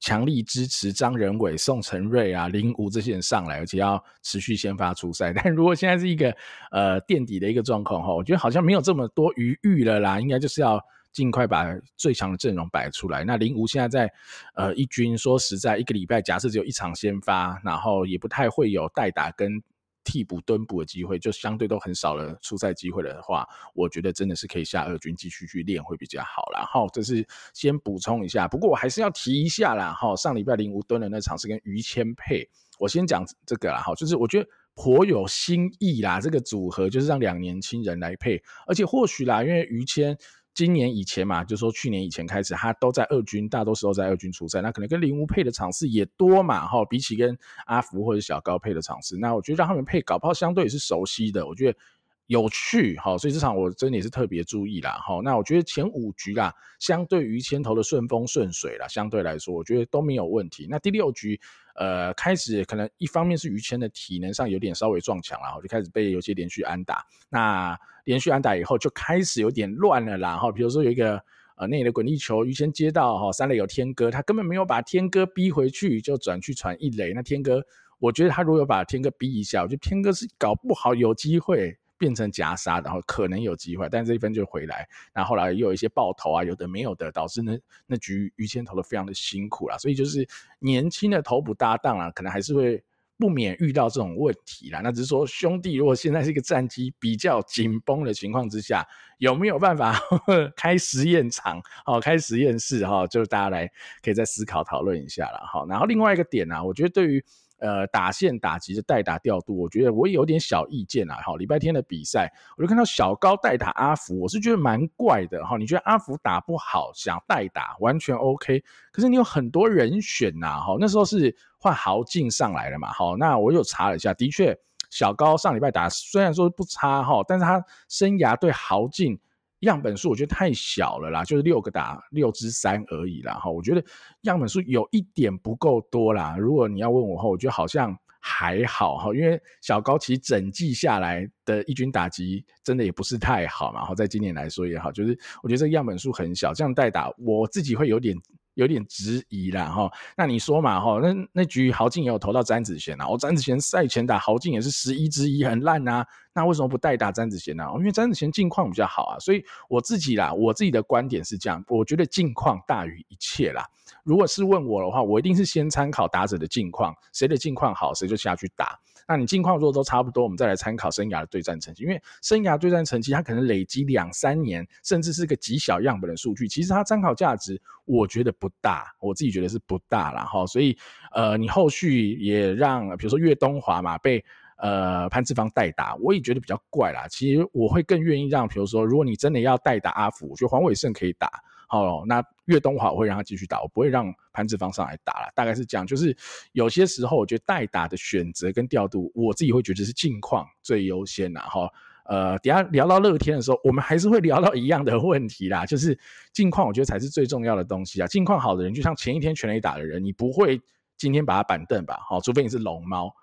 [0.00, 5.30] 强力支持张仁伟、宋晟睿啊、林吴这些人上来，而且要持续先发出赛。
[5.42, 6.36] 但如果现在是一个
[6.72, 13.22] 呃垫底的一个状况哈，我觉得好像没有这么多余裕了啦，应该就是要尽快把最强的阵容摆出来。
[13.22, 14.12] 那林吴现在在
[14.56, 19.62] 呃一军，说实在，一个礼拜假设只有一场先发，然后也不太会有代打跟。
[20.10, 26.64] 替补蹲补的机会就相对都很少了，出赛机会的话，我觉得真的是可以下二军继续去练会比较好啦。
[26.64, 28.48] 好，这是先补充一下。
[28.48, 29.92] 不过我还是要提一下啦。
[29.92, 33.82] 哈，上礼拜林吴蹲的那场是跟于谦配，我先讲这个啦。
[33.82, 36.18] 哈，就是我觉得颇有新意啦。
[36.18, 40.16] 这个组合就是让两年轻人来配，而且或许啦，因为于谦。
[40.58, 51.78] 今年以前嘛，就说去年以前开始，他都在二军，大多时候在二军出赛，那可能跟林吴配的场次也多嘛，哈，比起跟阿福或者小高配的场次，那我觉得让他们配搞不好相对也是熟悉的，我觉得
[52.26, 60.66] 有趣，哈，所以这场我真的也是特别注意啦，哈，那我觉得前五局啦，相对于前头的顺风顺水啦，相对来说，我觉得都没有问题。
[60.68, 61.40] 那第六局。
[61.80, 67.06] 呃，开始可能一方面是于谦的体能上有点稍微撞墙了，然后就开始被有些连续安打。
[67.28, 70.38] 那连续安打以后就开始有点乱了啦。
[70.38, 71.22] 哈，比如说有一个
[71.56, 77.12] 呃内野的滚地球，于谦接到哈三垒有天哥，他根本没有把天哥逼回去，就转去传一垒。
[77.12, 77.62] 那天哥，
[77.98, 81.76] 我觉得他如果有把天哥逼一下，我觉得天哥是搞不好有机会。
[82.00, 84.88] 变成夹杀，然后可能有机会，但这一分就回来。
[85.12, 89.76] 然后后来又有一些爆头啊，有的没有的，导致那那局于谦投的非常的辛苦啦。
[89.78, 90.24] 所以就是
[90.60, 92.80] 年轻的投捕搭档啊，可能还是会
[93.18, 94.80] 不免遇到这种问题啦。
[94.82, 98.86] 那只是说兄弟，如果现在是一个战机比较紧绷的情况之下，
[99.18, 101.60] 有没有办法呵 呵开实验场？
[101.84, 103.70] 哦，开实验室哈，就是大家来
[104.02, 105.66] 可以再思考讨论一下了哈。
[105.68, 107.24] 然后另外一个点啊，我觉得对于。
[107.58, 111.16] 呃，打线打击的代打调度，我觉得我也有点小意见啊。
[111.16, 115.56] 哈，礼拜天的比赛，我就看到小高代打阿福，我是觉得蛮怪的哈。
[115.56, 120.76] 你觉得阿福打不好，想代打完全 OK，可是你有很多人选呐，哈。
[120.78, 124.56] 那时候是换豪进上来了嘛，好，那我又查了一下，的确
[124.90, 129.18] 小高上礼拜打虽然说不差哈，但是他生涯对豪进
[129.60, 133.50] 样本数我觉得太小了啦，就是六个打六之三而已啦哈。
[133.50, 133.84] 我觉得
[134.22, 136.36] 样本数有一点不够多啦。
[136.38, 143.84] 如果你要问我的话，我觉得好像还好哈，因为小高其实整季下来的一军打击真的也不是太好嘛。
[143.84, 148.16] 好，在今年来说也好，就是我觉得这个样本数很小，这样代打我自己会有点。
[148.58, 157.64] 有点质疑啦哈，那你说嘛哈，那那局豪进也有投到詹子贤啊，我詹子贤赛前打豪进也是十一之一，很烂啊，那为什么不代打詹子贤呢？
[157.78, 163.64] 因为詹子贤近况比较好啊，所以我自己啦，我自己的观点是这样，我觉得近况大于一切啦。
[164.02, 168.76] 如果是问我的话，我一定是先参考打者的近况，谁的近况好，谁就下去打。
[169.08, 180.46] 那你近况如果都差不多，我们再来参考生涯的对战成绩，因为生涯对战成绩它可能累积两三年，甚至是个极小样本的数据，其实它参考价值我觉得不大，我自己觉得是不大啦哈。
[180.46, 180.76] 所以
[181.12, 184.22] 呃，你后续也让比如说岳东华嘛被
[184.58, 187.08] 呃潘志芳代打，我也觉得比较怪啦。
[187.08, 191.30] 其实我会更愿意让，比如说如果你真的要代打阿福，我觉得黄伟胜可以打。
[191.70, 195.30] 好，那岳东华我会让他继续打，我不会让潘志芳上来打了。
[195.34, 196.16] 大概是这样，就是
[196.52, 201.42] 有些时候我觉得代打的选择跟调度，我自己会觉得是近况最优先啦。
[201.42, 201.70] 哈，
[202.06, 205.98] 呃，等下聊到乐天的时候，我们还是会聊到一样的问题啦，就是
[206.32, 208.06] 近况我觉得才是最重要的东西啊。
[208.06, 210.58] 近况好的人，就像前一天全垒打的人，你不会
[210.96, 211.98] 今天把他板凳吧？
[212.08, 213.14] 好，除非你是龙猫。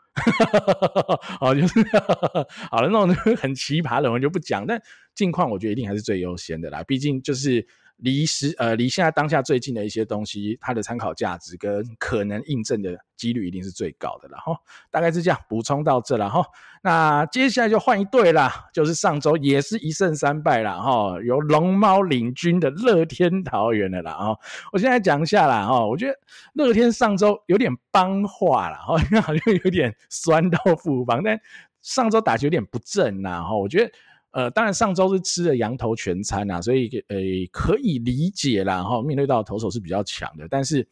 [1.39, 1.83] 好，就是
[2.69, 4.67] 好了，那种 很奇葩的我就不讲。
[4.67, 4.79] 但
[5.15, 7.67] 近况我觉得一定还是最优先的啦，毕竟就是。
[7.97, 14.57] 离时呃离现在当下最近的一些东西，它的参考价值跟可能印证的几率一定是最高的了哈。
[14.91, 16.45] 大概是这样，补充到这了哈。
[16.83, 24.37] 那接下来就换一队啦，就是上周也是一胜三败了哈，由龙猫领军的乐天桃园的啦哈。
[24.73, 26.17] 我现在讲一下啦哈，我觉得
[26.53, 31.39] 乐天上周有点帮化了哈，因为好像有点酸到富邦，但
[31.81, 33.91] 上周打球有点不正呐哈，我觉得。
[34.35, 37.15] 呃，当然上周是吃了羊头全餐啊，所以呃
[37.53, 39.01] 可以理解啦哈。
[39.01, 40.85] 面对到投手是比较强的，但是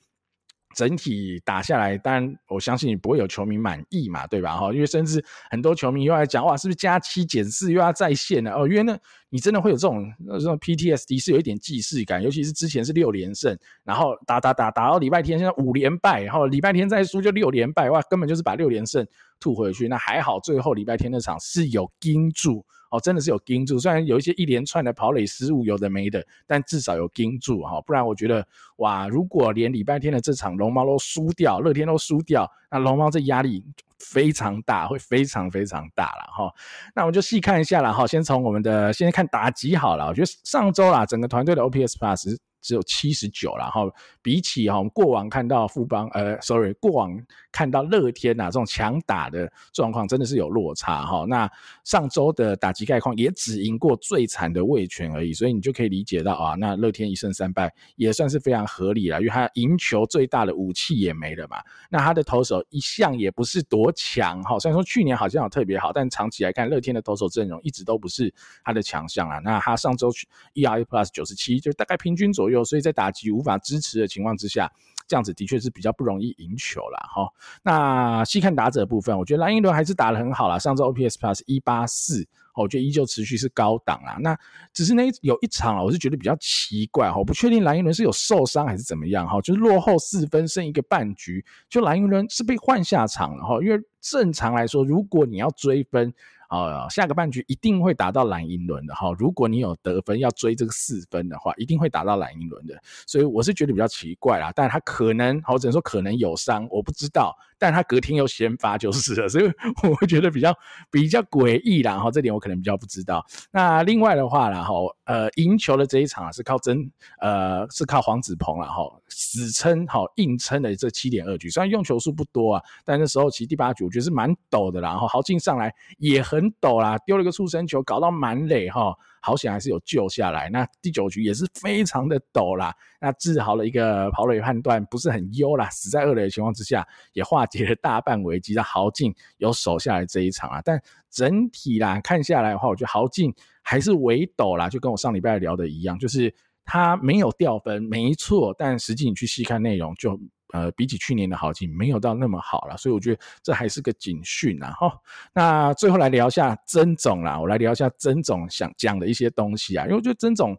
[0.73, 4.71] 整体打下来，当然我相信你不会有球迷满意嘛，对吧哈？
[4.73, 8.65] 因为甚至很多球迷又来讲哇，是不是加七减四又要再现了哦？
[8.65, 8.97] 因为呢，
[9.29, 19.05] 你真的会有这种这种 PTSD 是有一点既视感，尤其是之前是六连胜，然后打打打打到礼拜天现在五连败，然后礼拜天再输就六连败，哇，根本就是把六连胜
[19.43, 19.89] 吐回去。
[19.89, 22.65] 那还好，最后礼拜天那场是有盯住。
[22.89, 33.65] 哦，真的是有盯住，虽然有一些一连串的跑垒失误，有的没的，但至少有盯住哈，不然我觉得哇，如果连礼拜天的这场龙猫都输掉，乐天都输掉，那龙猫这压力
[33.97, 36.53] 非常大，会非常非常大了哈。
[36.93, 42.37] 那我们就细看一下了哈，先从我们的先看打击好了，我觉得上周啦，整个团队的 OPS Plus。
[42.63, 47.15] 只有七十九了，然后比起哈，我们过往看到富邦，呃，sorry，过往
[47.51, 51.25] 看到乐天呐、啊、这种强打的状况，真的是有落差哈。
[51.27, 51.47] 那
[51.83, 61.57] 上周的打击概况也只赢过最惨的味全而已，所以你就可以理解到啊，那乐天一胜三败也算是非常合理了，因为他赢球最大的武器也没了嘛。
[61.89, 69.39] 那他的投手一向也不是多强哈，虽然说去年好像有特别好，但长期来看，乐天的投手阵容一直都不是他的强项啊。
[69.39, 70.09] 那他上周
[70.53, 72.52] ERA Plus 九十七，就大概平均左右。
[72.61, 74.69] 所以在打击无法支持的情况之下，
[75.07, 76.99] 这样子的确是比较不容易赢球啦。
[77.07, 77.29] 哈。
[77.63, 80.59] 那细看打者部分，我觉得蓝寅伦还是打得很好啦。
[80.59, 84.17] 上周 OPS Plus 一八四，我觉得依旧持续是高档啦。
[84.19, 84.37] 那
[84.73, 93.61] 只是那有一场啊，我是觉得比较奇怪哈，我不确定蓝寅伦是有受伤还是怎么样哈，就是落后四分剩一个半局，就蓝寅伦是被换下场了哈。
[93.63, 96.13] 因为正常来说，如果你要追分。
[96.59, 99.11] 哦，下个半局一定会打到蓝银轮的哈。
[99.17, 102.79] 如果你有得分要追这个四分的话，一定会打到蓝银轮的。
[103.07, 107.35] 所以我是觉得比较奇怪啦，但他可能，我只能说可能有伤，我不知道。
[107.63, 109.49] 但他隔天又先发就是了， 所以
[109.83, 110.53] 我会觉得比较
[110.91, 111.97] 比较诡异啦。
[111.97, 113.25] 哈，这点我可能比较不知道。
[113.53, 114.73] 那另外的话啦，哈，
[115.05, 124.89] 呃，赢球的这一场是靠真，呃，是靠黄子鹏啦，哈，死撑好硬撑的这七点二局，虽然用球数不多啊，但那时候其实第八局我觉得是蛮抖的啦。
[124.89, 128.93] 然后豪进上来也很抖啦，丢了个触身球，搞到满垒哈。
[129.25, 140.61] 好险还是有救下来，那第九局也是非常的抖啦，那志豪的一个跑垒判断不是很优啦，死在二垒的情况之下，也化解了大半危机，让豪进有守下来这一场啊。
[140.61, 140.77] 但
[141.09, 150.19] 整体啦看下来的话，我觉得豪进还是微抖啦，就跟我上礼拜聊的一样，就是他没有掉分，没错，但实际你去细看内容就。
[150.53, 154.93] 呃，比起去年的行情没有到那么好了，所以我觉得这还是个警讯啊哈。
[155.33, 160.55] 那最后来聊一下曾总啦，我来聊一下曾总想讲的一些东西啊，因为我觉得曾总，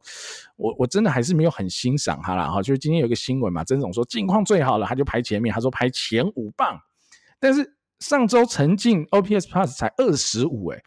[0.57, 2.61] 我我真的还是没有很欣赏他啦哈。
[2.61, 6.77] 就是今天有个新闻嘛，曾总说近况最好了，他就排前面，他说排前五棒，
[7.39, 10.79] 但是上周陈静 OPS Plus 才二十五，哎，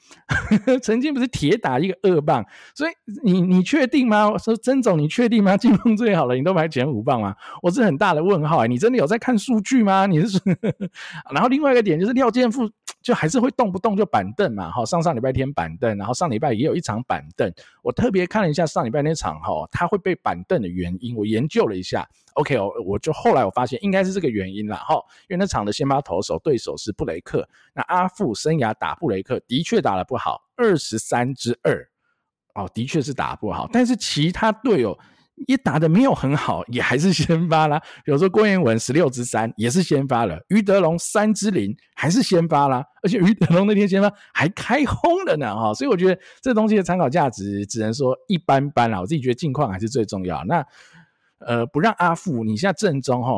[0.84, 2.91] 陈静不是铁打一个二棒，所以
[3.23, 4.30] 你你确定吗？
[4.30, 5.58] 我说曾总，你确定吗？
[5.58, 7.36] 进攻最好了你都买减五棒吗？
[7.63, 10.06] 我是很大的问号哎，你真的有在看数据吗？
[10.06, 10.39] 你是，
[11.34, 12.69] 然后另外一个点就是廖建富
[13.08, 17.50] 就还是会动不动就板凳嘛，哈，上上礼拜天板凳，然后上礼拜也有一场板凳，
[17.82, 22.06] 我特别看了一下上礼拜那场哈，他会被板凳的原因，我研究了一下。
[22.34, 24.96] OK 哦，我就后来我发现应该是这个原因啦，哈，
[25.30, 31.88] 因为那场的先发投手对手是布雷克，那阿富生涯打布雷克的确打得不好，二十三之二，
[32.56, 35.00] 哦，的确是打不好，但是其他队友
[35.45, 50.65] 也打得没有很好，也还是先发啦，比如说郭彦文十六之三也是先发了，于德龙三之零还是先发啦，而且于德龙那天先发还开轰了呢，哈，所以我觉得这东西的参考价值只能说一般般啦，我自己觉得近况还是最重要，那。
[51.39, 53.32] 呃，不让阿富，你现在正中哈，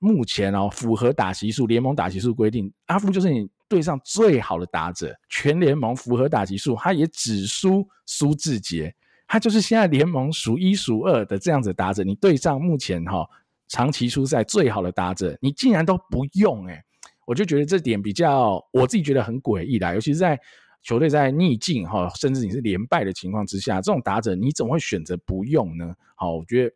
[0.00, 8.92] 目前哦符合打击数联盟打击数规定，阿富就是你队上最好的打者，全联盟符合打击数，他也只输苏志杰，
[9.34, 13.28] 他就是现在联盟数一数二的这样子打者，你对上目前哈
[13.66, 16.84] 长期出赛最好的打者，你竟然都不用诶、欸、
[17.26, 20.38] 我就觉得这点比较我自己觉得很诡异啦，尤其是在
[20.84, 25.92] 球队在逆境哈，甚至你是连败的情况之下，这种打者你怎么会选择不用呢？
[26.14, 26.72] 好，我觉得。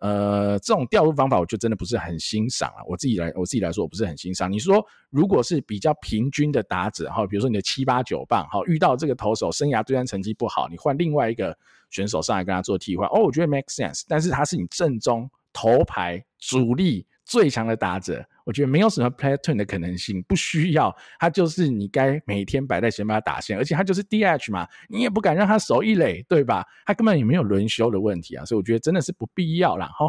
[0.00, 2.84] 呃，这种调度方法，我就真的不是很欣赏啊。
[2.86, 4.48] 我自己来，我自己来说，我不是很欣赏。
[4.50, 11.58] 你说，如果是比较平均的打者哈，比如说你的七八九棒哈，遇到这个投手生涯对战成绩不好，你换另外一个
[11.90, 14.02] 选手上来跟他做替换，哦，我觉得 make sense。
[14.08, 18.24] 但是他是你正宗头牌主力最强的打者。
[18.44, 26.64] 我觉得没有什么 platoon 的可能性，不需要，他就是你该每天摆在先发打线，而且他就是 DH 嘛，你也不敢让他守一垒，对吧？
[26.86, 29.88] 他根本也没有轮休的问题啊，所以我觉得真的是不必要啦。
[29.88, 30.08] 哈。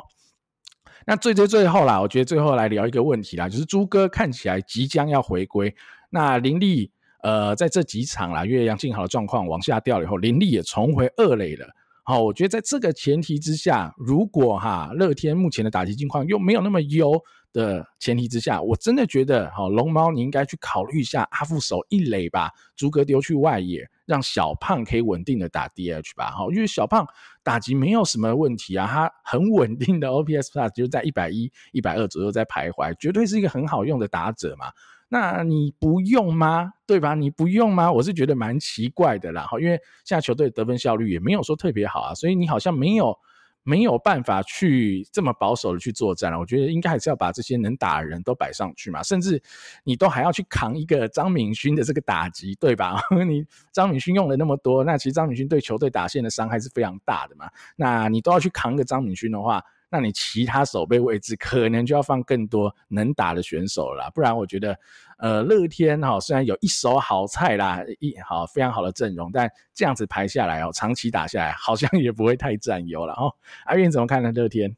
[1.06, 5.76] 那最最最后啦，我觉得最后来聊一个问题啦，就是朱哥看起来即将要回归，
[6.12, 11.68] 那林立呃在这几场啦，因为杨敬豪的状况往下掉以后，林立也重回二垒了。
[12.04, 17.22] 好，我觉得在这个前提之下，如果哈乐天目前的打击境况又没有那么优。
[17.52, 27.08] 的前提之下，我真的觉得，好龙猫，你应该去考虑一下阿富守一垒吧，逐格丢去外野，让小胖可以稳定的打 DH 吧，好，因为小胖
[27.42, 34.68] 打击没有什么问题啊，他很稳定的 OPS Plus 就在一百一、一百二左右在徘徊，绝对是一个很好用的打者嘛。
[35.10, 36.72] 那你不用吗？
[36.88, 37.14] 对吧？
[37.16, 37.92] 你不用吗？
[37.92, 43.18] 我是觉得蛮奇怪的啦，好，因为现在球队得分效率也没有说特别好啊，所以你好像没有。
[43.64, 49.40] 没有办法去这么保守的去作战了，我觉得应该还是要把这些能打的人都摆上去嘛，甚至
[49.84, 53.00] 你都还要去扛一个张敏勋的这个打击，对吧？
[53.28, 59.62] 你张敏勋用了那么多，那其实张敏勋对球队打线的伤害是非常大的嘛，那你都要去扛个张敏勋的话。
[59.92, 64.78] 那你其他守备位置可能就要放更多能打的选手了，不然我觉得，
[65.18, 73.34] 呃，乐天哈虽然有一手好菜啦，一好非常好的阵容，但这样子排下来哦，长期打下来好像也不会太占优了哦。
[73.66, 74.32] 阿运怎么看呢？
[74.32, 74.76] 乐天？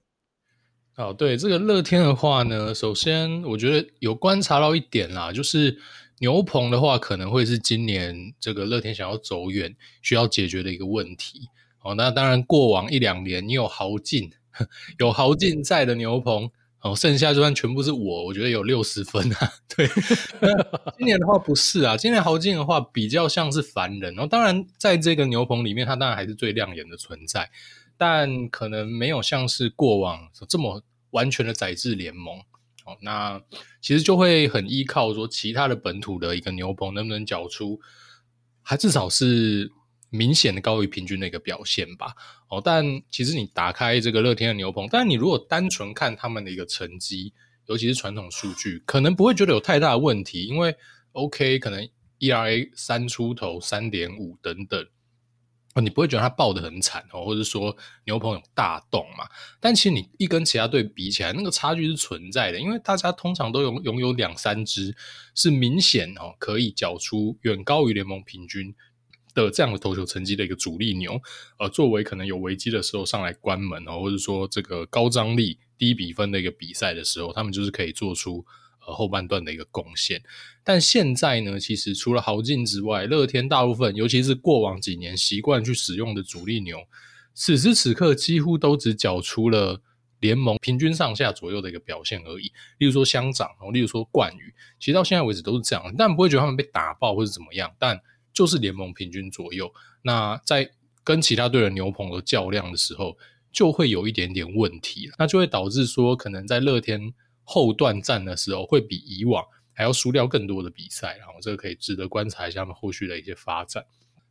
[0.96, 5.78] 哦，对这个乐天的话呢，首先我觉得有观察到一点啦，就是
[6.20, 11.50] 牛棚的话可能会是今年这个乐天想要走远需要解决的一个问题。
[11.84, 14.32] 哦，那当然过往一两年你有豪进。
[15.00, 16.50] 有豪进在的牛棚
[16.82, 19.54] 哦，剩下就算全部是我，我觉得有六十分啊。
[19.76, 19.88] 对，
[20.98, 24.16] 今年的话不是啊，今年豪进的话比较像是凡人。
[24.16, 27.52] 然后当然在这个牛棚里面，他当然还是最亮眼的存在，
[27.98, 32.40] 但可能没有像是过往这么完全的宰制联盟。
[32.86, 33.40] 哦，那
[33.80, 37.80] 其实就会很依靠说其他的本土的一个牛棚能不能缴出，
[38.64, 39.72] 还至少是。
[40.14, 42.14] 明显的高于平均的一个表现吧，
[42.50, 47.34] 哦，但其实你打开这个乐天的牛棚，但你如果单纯看他们的一个成绩，
[47.68, 50.76] 尤其是传统数据，可能不会觉得有太大的问题，因为
[51.14, 51.88] OK 可能
[52.20, 54.86] ERA 三出头三点五等等，
[55.76, 59.30] 哦，你不会觉得他爆得很惨哦，或者说牛棚有大洞嘛？
[59.62, 64.94] 但其实你一跟其他队比起来，那个差距是存在的，因为大家通常都有拥有两三支
[65.34, 68.76] 是明显哦可以缴出远高于联盟平均。
[69.34, 71.20] 的这样的投球成绩的一个主力牛，
[71.58, 78.46] 呃，作为可能有危机的时候上来关门哦，或者说这个高张力低比分的一个比赛的时候，他们就是可以做出
[78.86, 80.22] 呃后半段的一个贡献。
[80.64, 86.80] 但现在呢，其实除了豪进之外，乐天大部分，尤其是过往几年习惯去使用的主力牛，
[87.34, 89.82] 此时此刻几乎都只缴出了
[90.20, 92.52] 联盟平均上下左右的一个表现而已。
[92.78, 98.00] 例如说乡长，哦，例如说冠宇，其实到现在为止都是这样，但不会觉得他们被打爆或者怎么样，但。
[98.42, 99.72] 就是联盟平均左右，
[100.02, 100.68] 那在
[101.04, 103.16] 跟其他队的牛棚的较量的时候，
[103.52, 107.14] 就会有一点点问题，那就会导致说，可能在乐天
[107.44, 113.86] 后段战的时候，会比以往还要输掉更多的比赛，然后这个可以值得观察一下他们后续的一些发展。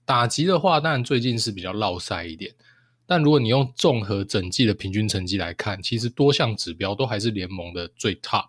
[0.04, 2.52] 打击的话，当然最近是比较落赛一点，
[3.06, 8.48] 但如果你用综合整季的平均成绩来看，其实多项指标都还是联盟的最 top。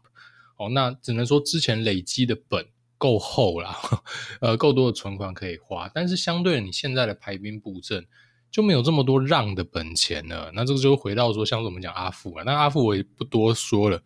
[0.57, 2.65] 哦，那只能说之前累积的本
[3.01, 3.75] 够厚啦，
[4.41, 8.05] 呃，够多的存款可以花，但是相对你现在的排兵布阵
[8.51, 10.51] 就没有这么多让的本钱了。
[10.53, 13.99] 那这个就回到说，像是我们讲阿富啊，那阿富我也不多说了，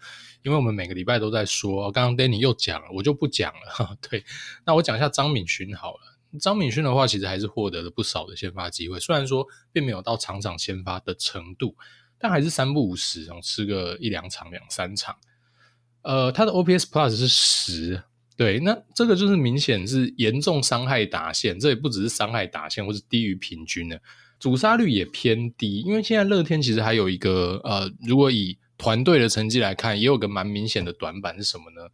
[0.44, 1.92] 因为我们每个礼拜都在说。
[1.92, 3.98] 刚刚 Danny 又讲了，我就不讲了。
[4.10, 4.24] 对，
[4.66, 6.40] 那我讲一下张敏勋好了。
[6.40, 11.76] 张敏勋的话，其实还是获得了不少的先发机会，虽然说并没有到场场先发的程度，
[12.18, 15.18] 但还是三不五时，然后吃个一两场、两三场。
[16.02, 18.04] 呃，他的 OPS Plus 是十，
[18.38, 24.02] 对，那这个就是明显是严重伤害打线，这也不只是伤害打线，或是低于平均的，
[24.40, 25.80] 阻杀率也偏低。
[25.82, 31.90] 因为现在乐天其实还有一个呃，如果以团队的成绩来看，也有个蛮明显的短板是什么呢？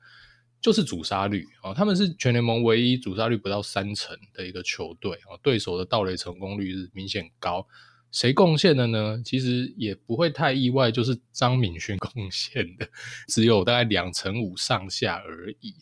[0.60, 7.68] 就是阻杀率啊，他们是全联盟唯一阻杀率不到三成的一个球队啊，对手的盗垒成功率是明显高。
[8.12, 9.22] 谁贡献的呢？
[9.24, 12.88] 其实也不会太意外，就是张敏勋贡献的，
[13.28, 15.76] 只有大概两成五上下而已。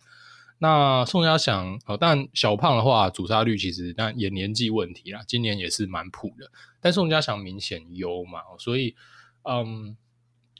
[0.59, 6.51] 那宋家祥哦，但小胖的话，主杀率其实但也年纪问题啦，今年也是蛮普的。
[6.79, 8.95] 但宋家祥明显优嘛，所以
[9.43, 9.97] 嗯，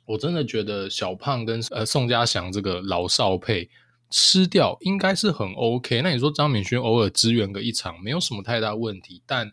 [0.05, 3.69] 我真的觉得小胖跟呃宋家祥这个老少配
[4.09, 6.01] 吃掉应该是很 OK。
[6.01, 9.51] 那你说张敏勋偶尔支援个一场，没有什么太大问题，但。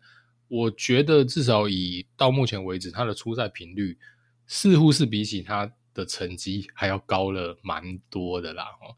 [0.49, 3.99] 我觉得至少以到目前为止，他的出赛频率
[4.47, 8.65] 似乎是比起他的成绩还要高了蛮多的啦。
[8.83, 8.95] 哦，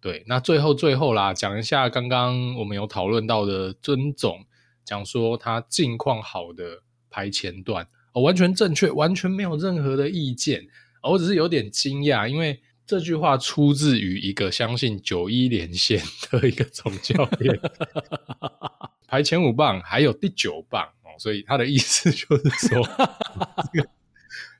[0.00, 4.46] 对，那最后最后啦，讲一下刚刚我们有讨论到的尊总
[4.84, 10.66] 讲说他近况好的排前段，哦，完全正确，完全没有任何的意见。
[11.02, 17.60] 我只是有点惊讶，因为这句话出自于一个相信九一连线的一个总教练。
[19.06, 22.86] 排前五棒，还有第九棒哦，所以他的意思就是说，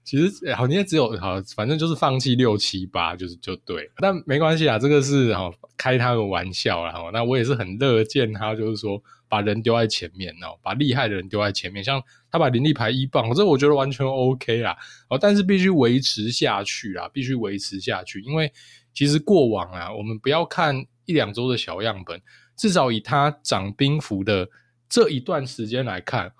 [0.09, 3.91] 其实好，你也只有好，反正就是放弃六七八，就是就对。
[3.99, 6.93] 但没关系啊，这个是哈开他的玩笑啦。
[6.93, 7.11] 哈。
[7.13, 14.75] 那我也是很乐见他，就是说把人丢在前面哦，把厉害的人丢在前面，像他把林立排一棒，这我觉得完全 OK 啦。
[15.11, 18.51] 哦，但是必须维持下去啦，必须维持下去，因为
[18.95, 22.19] 其实过往啊，我们不要看一两周的小样本。
[22.57, 24.49] 至少以他掌兵符的
[24.89, 26.33] 这一段时间来看，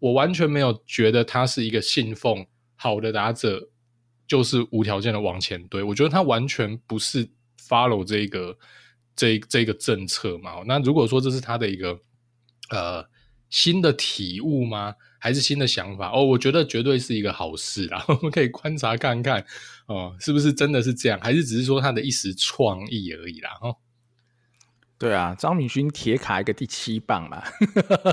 [0.00, 2.44] 我完全没有觉得他是一个信奉
[2.82, 3.68] 好的打者
[4.26, 5.82] 就是无条件的往前堆。
[5.82, 7.28] 我觉得他完全不是
[7.68, 8.56] follow 这个
[9.14, 10.62] 这这个政策嘛。
[10.66, 12.00] 那如果说这是他的一个
[12.70, 13.06] 呃
[13.50, 14.94] 新的体悟吗？
[15.22, 16.10] 还是新的想法？
[16.10, 18.02] 哦，我觉得绝对是一个好事啦。
[18.08, 19.44] 我们可以观察看看
[19.86, 23.50] 哦，是不是真的是这样，还是只是说他的一时创意而已啦？
[23.60, 23.76] 哦。
[25.00, 27.42] 对啊，张敏勋铁卡一个第七棒嘛，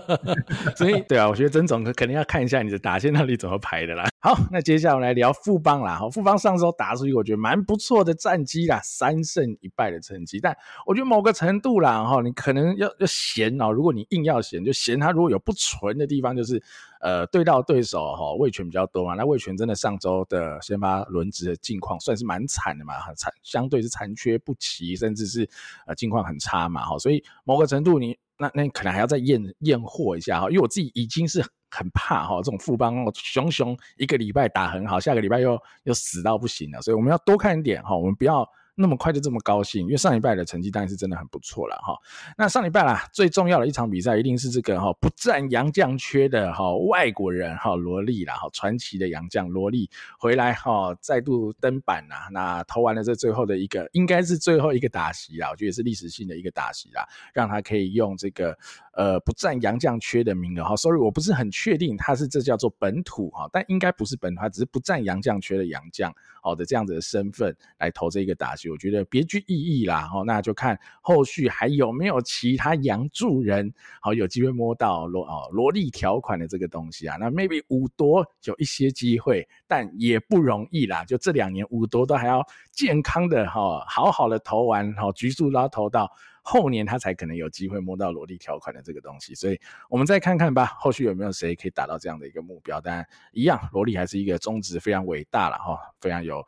[0.78, 4.08] 所以对啊，我觉得曾总可能要看一下你的打线到底怎么排的啦。
[4.22, 5.98] 好，那接下来我们来聊富邦啦。
[5.98, 10.40] 好，富邦上周打出一个我觉得蛮不错的战绩啦，三胜一败的成绩。
[10.40, 16.64] 但我觉得某个程度啦，哈，你可能要要嫌哦，如果你硬要嫌，就嫌他如果有不纯的地方，就是。
[17.00, 19.14] 呃，对到对手哈，味全比较多嘛。
[19.14, 25.50] 那味全真的上周的先发轮值的境况算是蛮惨的嘛，很惨，相对是残缺不齐，甚至是
[25.86, 26.84] 呃境况很差嘛。
[26.84, 38.48] 哈，所以某个程度你那那你可能还要再验验货一下哈，因为我自己已经是很怕哈，这种富邦熊熊一个礼拜打很好，下个礼拜又又死到不行了，所以我们要多看一点哈，我们不要。
[38.80, 41.98] 那么快就这么高兴，因为上礼拜的成绩当然是真的很不错了哈。
[42.38, 57.04] 那上礼拜啦，最重要的一场比赛一定是这个哈不战洋将缺的哈外国人哈罗力啦哈传奇的洋将罗力回来哈再度登板啦，那投完了这最后的一个应该是最后一个打席啦，我觉得也是历史性的一个打席啦，
[57.34, 58.56] 让他可以用这个
[58.98, 60.76] 呃不占洋将缺的名额哈。
[60.76, 68.70] Sorry，我不是很确定他是这叫做本土哈，但应该不是本土，他只是不占洋将缺的洋将好的这样子的身份来投这个打席。
[68.70, 73.72] 我觉得别具意义啦，那就看后续还有没有其他洋助人，
[74.02, 81.06] 好有机会摸到罗哦罗力条款的这个东西啊，那 maybe 五夺有一些机会，但也不容易啦。
[81.06, 86.12] 就这两年五夺都还要健康的哈，好好的投完，好局数都要投到。
[86.50, 92.80] 后年他才可能有机会摸到罗莉条款的这个东西，所以我们再看看吧，后续有没有谁可以达到这样的一个目标？
[92.80, 96.42] 当然，一样罗莉还是一个宗旨非常伟大了哈，非常有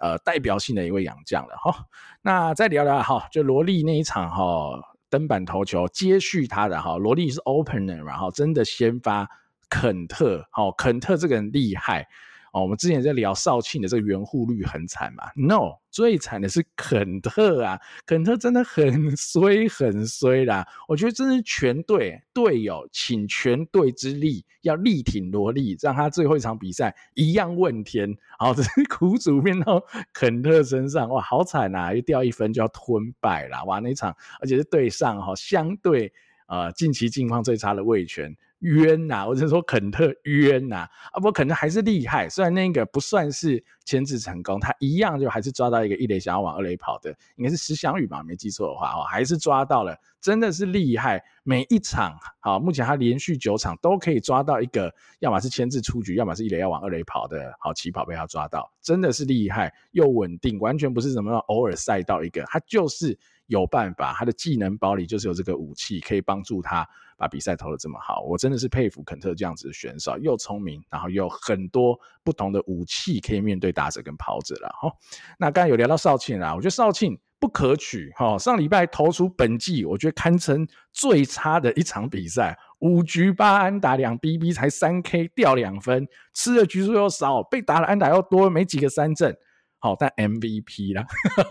[0.00, 1.86] 呃代表性的一位洋将了哈。
[2.20, 9.30] 那再聊聊哈，就罗莉那一场哈登板投球接续他的哈，罗莉是 opener，然后真的先发
[9.70, 12.08] 肯特，好肯特这个人厉害。
[12.54, 17.80] 哦，我们之前在聊少庆的这个援护率很惨嘛？No，最惨的是肯特啊！
[18.06, 20.64] 肯特真的很衰很衰啦！
[20.86, 28.16] 我觉得真是全队队友请全队之力要力挺罗力，让他最后一场比赛一样问天。
[28.38, 29.82] 好，这是苦主变到
[30.12, 31.92] 肯特身上，哇，好惨啊！
[31.92, 36.12] 又掉一分就要吞败了，哇，那一场而且是对上哈，相对
[36.46, 38.32] 呃近期境况最差的味权。
[38.64, 39.26] 冤呐、啊！
[39.28, 40.88] 我只能说肯特冤呐！
[41.12, 51.22] 啊，不过肯特还是厉害，虽然那个不算是牵制成功，他一样就还是抓到一个一垒想要往二垒跑的，应该是石翔宇吧，没记错的话哦，还是抓到了，真的是厉害！
[51.42, 63.18] 每一场好，目前他连续九场都可以抓到一个，要么是牵制出局，要么是一垒要往二垒跑的好起跑被他抓到，真的是厉害又稳定，完全不是什么偶尔赛到一个，他就是。
[63.48, 68.22] 有办法，他的技能包里就是有这个武器，可以帮助他把比赛投得这么好。
[68.22, 74.74] 我真的是佩服肯特这样子的选手，又聪明，然后又很多不同的武器可以面对打者跟跑者了。
[74.80, 74.90] 哈，
[75.38, 78.10] 那刚才有聊到少庆啦，我觉得少庆不可取。
[78.16, 89.36] 哈，上礼拜投出本季我觉得堪称最差的一场比赛，五局八安打两 BB 才三 K 掉两分，吃的局数又少，被打的安打又多，没几个三振。
[89.78, 91.04] 好，但 MVP 啦，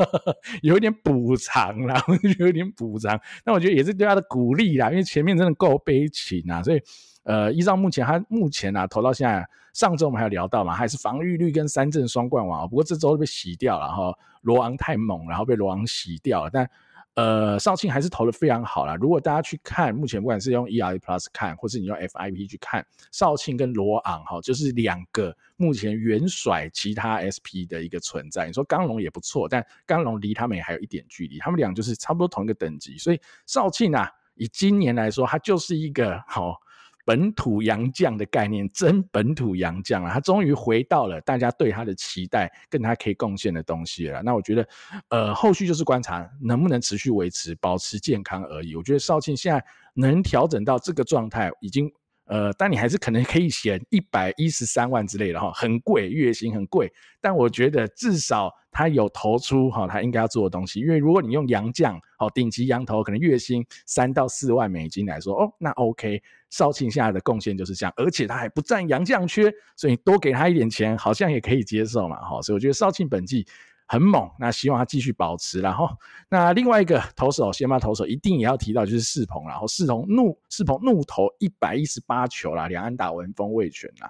[0.64, 2.04] 有一点补偿啦，
[2.40, 3.22] 有一点补偿。
[3.46, 6.82] 那我觉得也是对他的鼓励啦，因为前面真的够悲情啊，所以
[7.24, 16.70] 呃，依照目前他目前啊投到现在，上周我们还有聊到嘛，还是防御率跟三振双冠王，不过这周被洗掉了哈，罗昂太猛，然后被罗昂洗掉了，但。
[17.16, 18.96] 呃，少庆还是投的非常好啦。
[18.96, 28.48] 如果大家去看，目前不管是用 e r Plus 看，或是你用 FIP 去看，少庆跟罗昂哈，就是两个目前远甩其他 SP 的一个存在。
[28.48, 32.98] 你说刚龙也不错，但刚龙离他们也还有一点距离，他们俩就是差不多同一个等级。
[32.98, 36.63] 所以少庆啊，以今年来说，他就是一个好。
[37.06, 44.22] 本土洋将的概念，真本土洋将啊，他终于回到了大家对他的期待，跟他可以贡献的东西了。
[44.24, 44.68] 那我觉得，
[45.10, 48.76] 呃，后续就是观察能不能持续维持、保持健康而已。
[48.76, 51.92] 我觉得少庆现在能调整到这个状态，已经。
[52.26, 56.90] 呃，但你还是可能可以选一百一十三万之类的哈，很贵，月薪很贵。
[57.20, 60.80] 但我觉得至少他有投出哈，他应该要做的东西。
[60.82, 66.22] 因为如果你用洋将，好顶级洋投，可能月薪三到四万美金来说，哦，那 OK。
[66.50, 72.42] 少庆现在的贡献就是这样，而且他还不占洋将缺，所以多给他一点钱，好像也可以接受嘛，哈。
[72.42, 73.46] 所以我觉得少庆本季。
[73.86, 75.60] 很猛，那希望他继续保持。
[75.60, 75.88] 然后，
[76.30, 79.46] 那另外一个投手，先发投手一定也要提到，就是世鹏。
[79.46, 84.10] 然后世鹏怒世鹏怒投一百一十八球啦，两安打完封味全啦。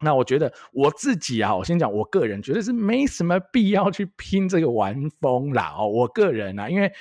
[0.00, 5.74] 那我觉得我自己啊，我先讲我个人觉得是没什么必要去拼这个玩风啦。
[5.78, 6.92] 哦，我个人啊，因为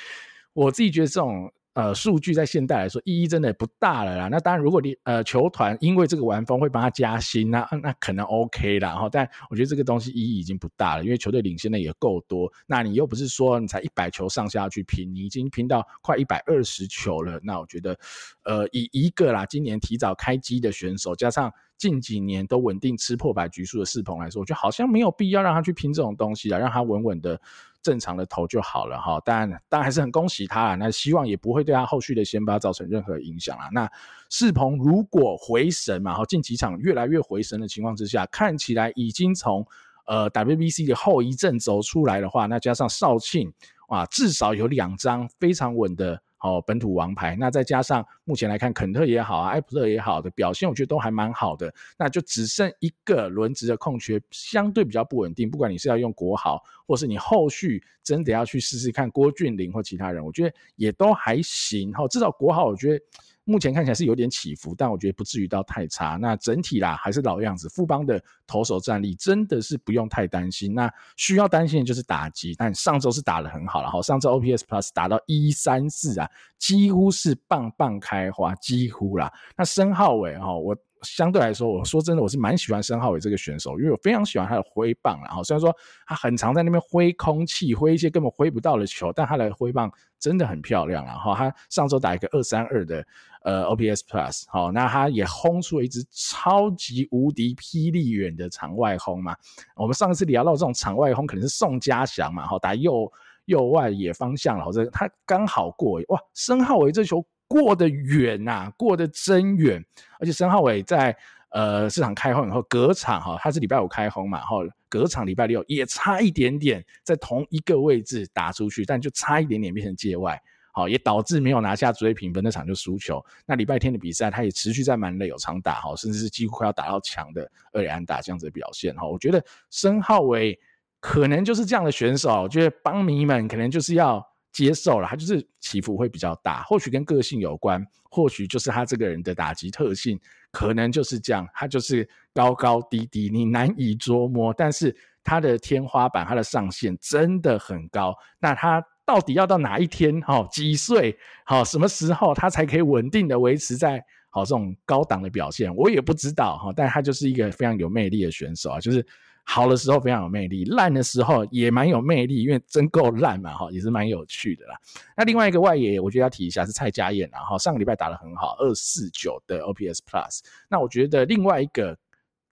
[0.53, 1.51] 我自己觉得这种。
[1.74, 4.28] 呃，数据在现代来说意义真的不大了啦。
[4.28, 8.95] 那当然，如果你呃球团因为这个完封会帮他加薪，那那可能 OK 啦。
[8.95, 9.07] 哈。
[9.09, 12.51] 但我觉得这个东西意义已经不大了，因为球队领先的也够多。
[12.65, 17.39] 那你又不是说你才一百球上下去拼，你已经拼到快一百二十球了。
[17.43, 17.97] 那我觉得，
[18.43, 27.39] 呃，以一个啦，今年提早开机的选手，加上近几年都稳定吃破百局数的世鹏来说，我觉得好像没有必要让他去拼这种东西了，让他稳稳的。
[27.82, 33.67] 正常的投就好了哈，但当然还是很恭喜他啊，那希望也不会对他后续的先发造成任何影响啊。
[33.71, 33.89] 那
[34.30, 39.65] 世鹏如果回神嘛，哈，近几场越来越回神的情况之下，看起来已经从
[40.05, 43.51] 呃 WBC 的后遗症走出来的话，那加上少庆
[43.88, 46.21] 啊，至少有两张非常稳的。
[46.41, 51.71] 好，本土王牌，那再加上目前来看，肯特也好啊，艾普勒也好的表现，我觉得都还蛮好的。
[51.97, 55.51] 那就只剩一个轮值的空缺，相对比较不稳定。
[55.51, 61.91] 不管你是要用国豪，或是你后续真的要去试试看郭俊麟或其他人，我觉得也都还行。
[61.91, 63.05] 哈，至少国豪，我觉得。
[63.49, 66.17] 目前看起来是有点起伏，但我觉得不至于到太差。
[66.21, 70.73] 那整体啦，还是老样子，富邦的投手战力真的是不用太担心。
[70.73, 74.01] 那需要担心的就是打击，但上周是打得很好了哈。
[74.01, 76.29] 上周 OPS Plus 打到一三四啊，
[76.59, 79.33] 几乎是棒棒开花，几乎啦。
[79.57, 80.77] 那申浩伟哈，我。
[81.01, 85.19] 相对来说，我说真的，我是蛮喜欢申浩伟这个选手，因为我非常喜欢他的挥棒。
[85.23, 85.75] 然后虽然说
[86.05, 91.05] 他很常在那边挥空气，挥一些根本挥不到的球，但他的挥棒真的很漂亮。
[91.05, 93.05] 然后他上周打一个二三二的
[93.43, 99.35] 呃 OPS Plus，好，那他也轰出了一支超级无敌霹雳远的场外轰嘛。
[99.75, 103.11] 我们上一次聊到这种场外轰，可能是宋家祥嘛，好，打右
[103.45, 107.25] 右外野方向，然后这他刚好过，哇，申浩伟这球。
[107.49, 109.83] 过得远呐、啊，过得真远！
[110.19, 111.13] 而且申浩伟在
[111.49, 120.41] 呃市场开轰以后，隔场哈，他是礼拜五开轰嘛，然后隔场礼拜六也差一点点在同一个位置打出去，但就差一点点变成界外。
[120.71, 123.25] 好，也导致没有拿下最佳评分那场就输球。
[123.47, 130.57] 那礼拜天的比赛，他也持续在蛮累有长打，哈，甚至是几乎快要打到墙的二垒安打这样子的表现，哈，我觉得申浩伟
[130.99, 140.19] 可能就是这样的选手，我觉得邦迷们可能就是要接受了，他就是起伏会比较大，或许跟个性有关，或许就是他这个人的打击特性，
[140.51, 148.83] 可能就是这样，他就是高高低低，你难以捉摸，但是他的天花板，他的上限真的很高，那他。
[149.05, 150.21] 到底要到哪一天？
[150.21, 151.17] 哈，几岁？
[151.43, 155.75] 好，什么时候他才可以稳定的维持在好这种高档的表现？
[155.75, 159.03] 我也不知道哈，但他就是一个非常有魅力的选手啊，就是
[159.51, 164.77] 好的时候非常有魅力，烂的时候也蛮有魅力，因为真够烂嘛，哈，也是蛮有趣的啦。
[165.17, 170.41] 那另外一个外野，我觉得要提一下是蔡家燕然后，上个礼拜打得很好，二四九的 OPS Plus。
[170.69, 171.97] 那我觉得另外一个。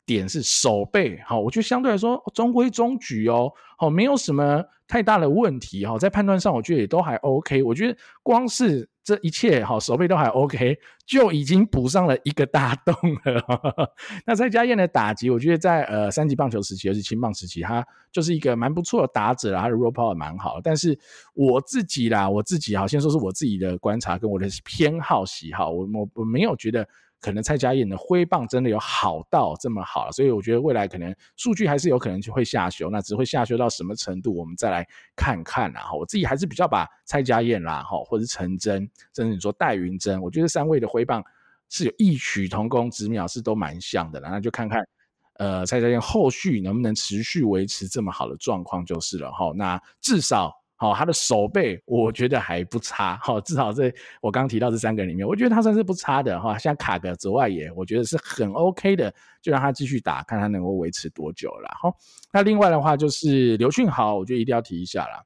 [0.07, 12.93] 点是守备，好，我觉得相对来说中规中矩哦，好，没有什么太大的问题哈，在判断上我觉得也都还 OK，我觉得光是这一切好守备都还 OK，就已经补上了一个大洞
[13.23, 13.93] 了。
[14.27, 17.81] 那蔡家燕的打击，我觉得在呃三级棒球时期，而且青棒时期，他
[18.11, 20.59] 就是一个蛮不错的打者啦，他的 raw power 蛮好。
[20.61, 20.99] 但是
[21.33, 26.85] 我自己啦，我自己好，先说是我自己的观察跟我的偏好喜好，我我我没有觉得。
[27.19, 35.91] 可能蔡家燕的挥棒真的有好到这么好，所以我觉得未来可能数据还是有可能就会下修，那只会下修到什么程度，我们再来看看啦。
[35.93, 41.23] 我自己还是比较把蔡家燕啦，哈，或者是陈真，甚至你说戴云珍，我觉得三位的挥棒
[41.69, 44.29] 是有异曲同工之妙，是都蛮像的啦。
[44.29, 44.87] 那就看看，
[45.35, 49.51] 呃，蔡家燕后续能不能持续维持这么好的状况就是了哈。
[49.55, 50.53] 那至少。
[50.79, 53.19] 好，他的守备我觉得还不差。
[53.23, 56.55] 好，至少在我刚提到这三个人里面，我觉得他算是不差的哈。
[56.55, 59.11] 像卡个左外野，我觉得是很 OK 的，
[59.41, 61.69] 就让他继续打，看他能够维持多久了。
[61.81, 61.91] 好，
[62.31, 65.23] 那另外的话就是刘俊豪，我觉得一定要提一下啦。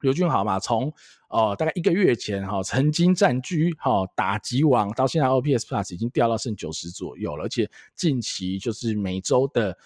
[0.00, 0.90] 刘俊豪嘛，从
[1.28, 9.76] 哦、大概一个月前哈，曾经占据哈打击王，到现在 OPS Plus 已经掉到剩九十左右了，而且近期就是每周的。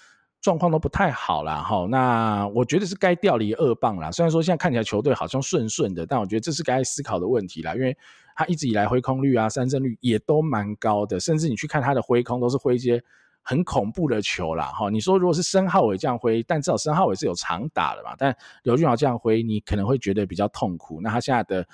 [0.42, 4.10] 状况都不太好啦，哈，那我觉得是该调离二棒啦。
[4.10, 7.76] 虽然说现在看起来球队好像顺顺的，但我觉得这是该思考的问题啦。
[7.76, 7.96] 因为
[8.34, 13.00] 他一直以来挥空率啊、三振率也都蛮高的，甚至你去看他的挥空都是挥一些
[13.40, 14.90] 很恐怖的球啦，哈。
[14.90, 18.16] 你说如果是申皓玮这样挥，但至少申皓玮是有长打的嘛。
[18.18, 21.00] 但刘俊豪这样挥，你可能会觉得比较痛苦。
[21.00, 21.64] 那他现在的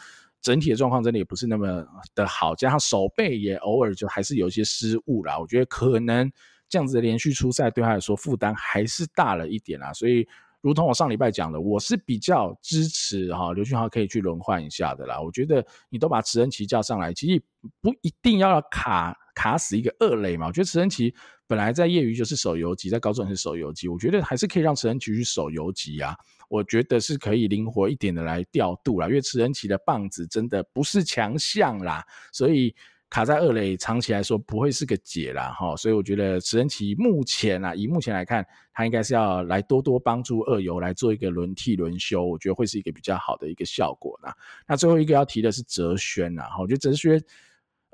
[0.43, 5.39] 整体的状况真的也不是那么的好，加上手背也偶尔就还是有一些失误啦。
[5.39, 6.31] 我觉得可能。
[6.69, 10.27] 这样子的连续出赛对他来说负担还是大了一点啦，所以
[10.61, 15.21] 如同我上礼拜讲的，我是比较支持哈刘俊豪可以去轮换一下的啦。
[15.21, 17.41] 我觉得你都把池恩奇叫上来，其实
[17.81, 20.49] 不一定要卡卡死一个二垒嘛。
[20.49, 21.15] 我觉得池恩奇
[21.47, 26.17] 本来在业余就是手游级，在高中是手游级，我觉得还是可以让池恩奇去手游级啊。
[26.49, 32.75] 我觉得是可以灵活一点的来调度啦，因为池恩奇的棒子真的不是强项啦，所以。
[33.11, 44.35] 卡在二垒，长期来说不会是个解啦，哈，所以我觉得池恩奇目前啊，以目前来看，他应该是要来多多帮助二游来做一个轮替轮休，我觉得会是一个比较好的一个效果啦。
[44.67, 47.23] 那最后一个要提的是哲轩呐，哈，我觉得哲轩。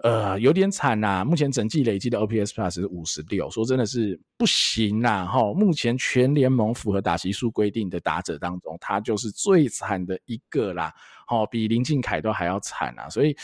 [0.03, 5.26] 呃，有点惨呐、目前整季累积的 OPS Plus 是五十六，说真的是不行呐、啊。
[5.26, 10.92] 哈，目前全联盟符合打席数规定的打者当中，他就是最惨的一个啦。
[11.26, 13.09] 好，比林敬凯都还要惨啊。
[13.09, 13.34] 所以，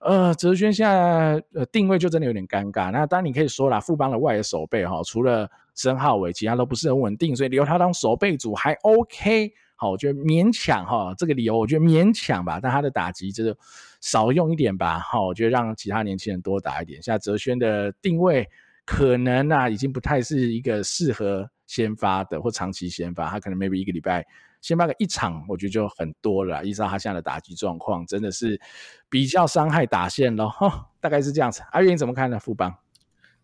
[0.00, 2.90] 呃，哲轩现在呃定位就真的有点尴尬。
[2.90, 9.52] 那当然你可以说啦，富邦的外野守备哈，除了申浩伟，其他都不是很稳定，所以留他当守备组还 OK。
[9.78, 13.54] 好，我觉得勉强哈，这个理由我觉得勉强吧，但他的打击就是
[14.00, 14.98] 少用一点吧。
[14.98, 17.02] 好，我觉得让其他年轻人多打一点。
[17.02, 18.48] 像哲轩的定位
[18.84, 24.24] 可能啊，已经不太是一个适合先发的或长期先发，他可能 maybe 一个礼拜
[24.60, 26.64] 先发个一场，我觉得就很多了。
[26.64, 28.60] 依照他现在的打击状况，真的是
[29.08, 30.48] 比较伤害打线咯。
[30.48, 31.62] 哈，大概是这样子。
[31.72, 32.38] 阿元怎么看呢？
[32.38, 32.74] 富邦？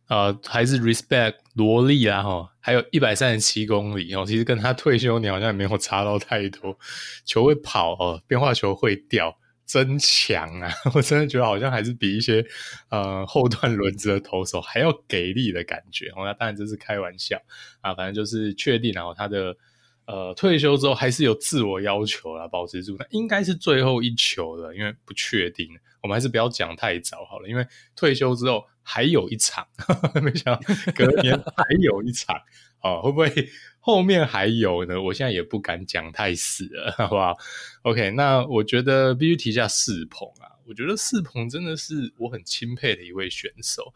[0.09, 6.76] 呃，还是 respect 罗莉啦哈，还有一百三十七公里哦，其实跟他退休年好像也没有差到太多。
[7.24, 9.34] 球会跑哦，变化球会掉，
[9.72, 10.70] 真强啊！
[10.94, 12.44] 我真的觉得好像还是比一些
[12.90, 16.26] 呃后段轮子的投手还要给力的感觉哦。
[16.26, 17.40] 那当然这是开玩笑
[17.80, 19.56] 啊，反正就是确定然后他的。
[20.04, 22.96] 呃，退休之后还是有自我要求啦，保持住。
[22.98, 25.68] 那应该是最后一球了，因为不确定，
[26.02, 27.48] 我们还是不要讲太早好了。
[27.48, 27.64] 因为
[27.94, 30.60] 退休之后还有一场，呵 呵没想到
[30.92, 32.36] 隔年还有一场，
[32.82, 33.48] 哦，会不会
[33.85, 35.03] 后面还有呢？
[35.03, 37.37] 我现在也不敢讲太死了， 好不好
[37.83, 43.93] ？OK，那我觉得必须提一下四鹏啊，我觉得四鹏真的是我很钦佩的一位选手。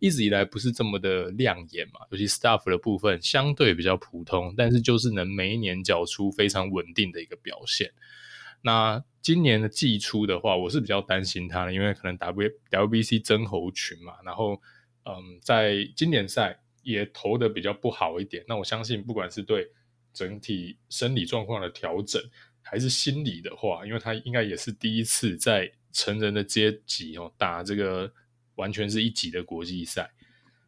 [0.00, 7.92] 一直以来不是这么的亮眼嘛，尤其 staff 的部分相对比较普通，但是就是能每一年缴出非常稳定的一个表现。
[8.62, 14.60] 那今年的季初的话，我是比较担心他的，因为可能 W WBC 症候群嘛，然后
[15.04, 18.44] 嗯，在经典赛也投的比较不好一点。
[18.48, 19.70] 那我相信，不管是对
[20.12, 22.22] 整体生理状况的调整，
[22.62, 28.12] 还是心理的话，因为他应该也是第一次在成人的阶级哦打这个
[28.56, 30.10] 完全是一级的国际赛。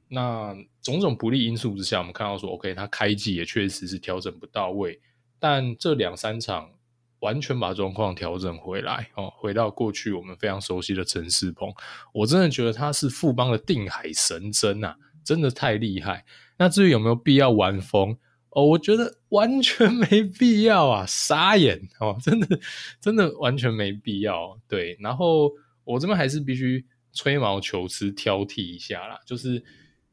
[0.08, 5.00] 那种种不利因素之下，我们看到说，OK，他开季也确实是调整不到位，
[5.38, 6.72] 但这两三场。
[7.20, 11.70] 完全把状况调整回来哦，回到过去我们非常熟悉的陈世鹏，
[12.14, 16.24] 我真的觉得他是富邦的定海神针啊，真的太厉害。
[16.58, 18.16] 那至于有没有必要玩疯
[18.50, 22.60] 哦，我觉得完全没必要啊， 傻眼哦，真的
[23.00, 24.60] 真的完全没必要。
[24.68, 25.52] 对，然后
[25.84, 29.64] 我这边还是必须吹毛求疵挑剔一下啦，就是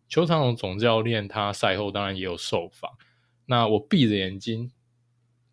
[0.08, 2.91] 邱长龙总教练他赛后当然也有受访，
[3.45, 4.72] 那我闭着眼睛。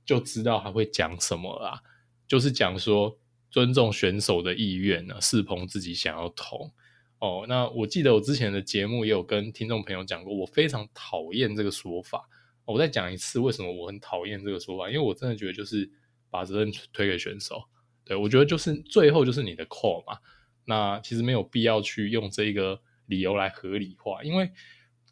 [0.06, 1.80] 就知道他会讲什么啦，
[2.28, 3.18] 就是讲说
[3.50, 6.70] 尊重选手的意愿呢，世鹏自己想要投
[7.18, 7.44] 哦。
[7.48, 12.28] 那我记得我之前的节目也有跟听众朋友讲过，我非常讨厌这个说法。
[12.64, 14.88] 我再讲一次，为什么我很讨厌这个说法？
[14.88, 15.90] 因为我真的觉得就是
[16.30, 17.62] 把责任推给选手。
[18.04, 20.18] 对，我觉得就是最后就是你的 call 嘛。
[20.64, 24.50] 那其实没有必要去用这个理由来合理化，因为。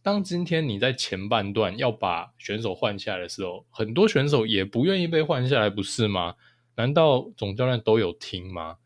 [0.05, 6.35] 当今天你在前半段要把选手换下来的时候，很多选手也不愿意被换下来，不是吗？
[6.75, 8.79] 难道总教练都有听吗？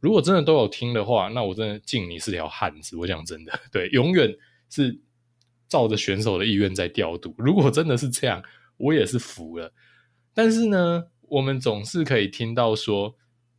[0.00, 2.96] 如果真的都有听的话，那我真的敬你是条汉子。
[2.96, 4.32] 我讲真的， 对，永远
[4.70, 5.00] 是
[5.68, 7.34] 照着选手的意愿在调度。
[7.38, 8.42] 如果真的是这样，
[8.76, 9.72] 我也是服了。
[10.32, 13.16] 但是呢，我们总是可以听到说，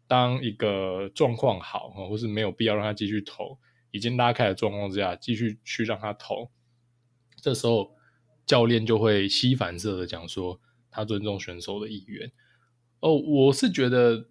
[0.07, 3.59] 当一个状况好，或是没有必要让他继续投，
[3.91, 6.49] 已经拉开的状况之下，继续去让他投。
[7.41, 7.91] 这时候，
[8.45, 10.59] 教练就会吸反射的讲说，
[10.89, 12.31] 他尊重选手的意愿。
[13.01, 14.27] 哦，我是觉得，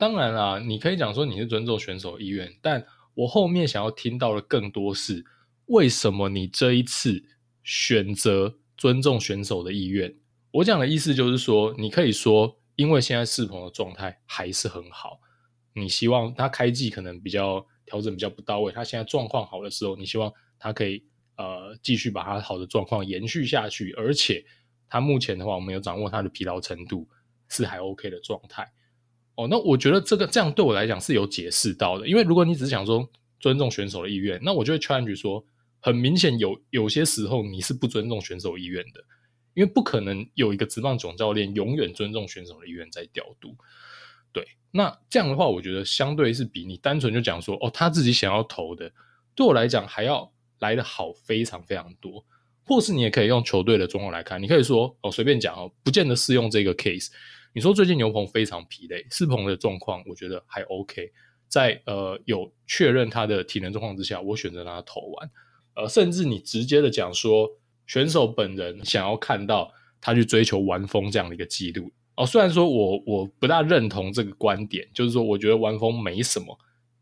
[0.00, 2.82] 当然啦，你可以讲说你是尊重选手意愿，但
[3.12, 5.22] 我后面想要听到的更多是，
[5.66, 7.22] 为什么你这一次
[7.62, 10.16] 选择尊重选手的意愿？
[10.52, 15.20] 我讲的意思就是说，你可以说，因为现在世鹏的状态还是很好，
[15.74, 21.04] 你希望他开季可能比较调整比较不到位，他现在状况好的时候，你希望他可以。
[21.36, 24.44] 呃，继续把他好的状况延续下去，而且
[24.90, 27.08] 他目前的话，我们有掌握他的疲劳程度
[27.48, 28.70] 是还 OK 的状态。
[29.34, 33.08] 哦，那我觉得这个这样对我来讲是有解释到的，因为如果你只是想说
[33.38, 35.44] 尊重选手的意愿，那我就会 challenge 说，
[35.80, 39.00] 很明显有有些时候你是不尊重选手意愿的，
[39.54, 43.56] 因为不可能有一个职棒总教练永远尊重选手的意愿在调度。
[44.32, 48.92] 对，那这样的话，我觉得相对是比你单纯就讲说，哦，他自己想要投的，
[49.34, 50.32] 对我来讲还要。
[50.60, 52.22] 来得好非常非常多，
[52.66, 57.08] 或是你也可以用球队的状况来看，你可以说哦，随便讲哦，不见得适用这个 case。
[57.52, 61.10] 你说最近牛棚非常疲累，世鹏的状况我觉得还 OK，
[61.48, 65.30] 在呃有确认他的体能状况之下，我选择让他投完。
[65.74, 67.48] 呃，甚至你直接的讲说，
[67.86, 76.58] 选手本人想要看到他去追求完封这样的一个记录哦，虽然说我我不大认同这个观点，就是说我觉得完封没什么，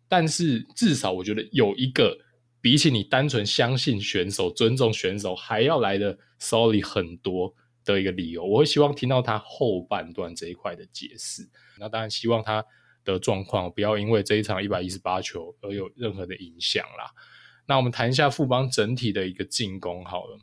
[0.09, 2.17] 但是至少我觉得有一个。
[2.61, 7.55] 比起你单纯相信选手、尊重选手，还要来的 solid 很多
[7.95, 11.49] 的一个理由，我会希望听到他后半段这一块的解释。
[11.79, 12.65] 那当然希望他
[13.05, 17.11] 的状况不要因为这一场一百一十八球而有任何的影响啦。
[17.67, 20.39] 那我们谈一下富邦整体的一个进攻好了。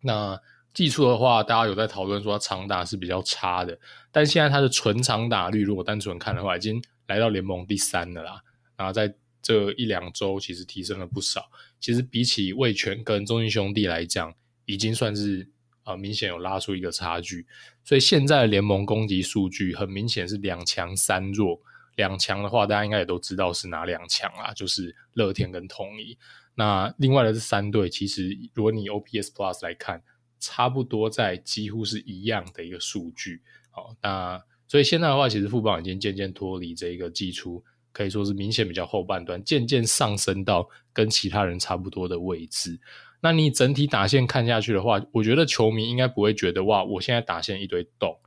[0.00, 0.40] 那
[0.72, 3.78] 技术的话，大家有在讨论说他长打是比较差的，
[4.12, 8.42] 但现在他的纯长打率，如果单纯看的话，已经来到联盟第三了啦。
[8.76, 11.50] 然后在这一两周其实提升了不少，
[11.80, 14.34] 其实比起味全跟中信兄弟来讲，
[14.66, 15.48] 已经算是
[15.86, 17.46] 呃明显有拉出一个差距。
[17.82, 21.58] 所以现在的联盟攻击数据很明显是两强三弱。
[21.96, 26.18] 两强的话，大家应该也都知道是哪两强啦，就是乐天跟统一。
[26.54, 30.02] 那另外的这三队，其实如果你 OPS Plus 来看，
[30.38, 33.40] 差不多在几乎是一样的一个数据。
[33.70, 37.64] 好，那所以现在的话，其实富邦已经渐渐脱离这一个季初。
[37.92, 42.78] 可以说是明显比较后半段，渐渐上升到跟其他人差不多的位置。
[43.20, 48.18] 那你整体打线看下去的话，我觉得球迷应该不会觉得哇，我现在打线一堆洞，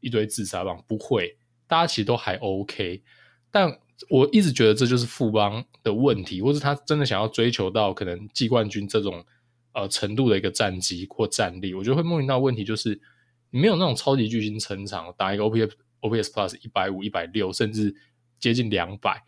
[0.00, 3.02] 一堆自杀棒，不会，大家其实都还 OK。
[3.50, 3.78] 但
[4.08, 9.24] 我一直觉得这就是富邦的问题，或是他真的想要追求到可能季冠军这种
[9.72, 13.00] 呃程度的一个战绩或战力，我觉得会面临到问题就是
[13.50, 17.94] 你没有那种超级巨星撑场，打一个 OPS OPS Plus 一百五、一百六，甚至。
[18.40, 19.22] 接近两百，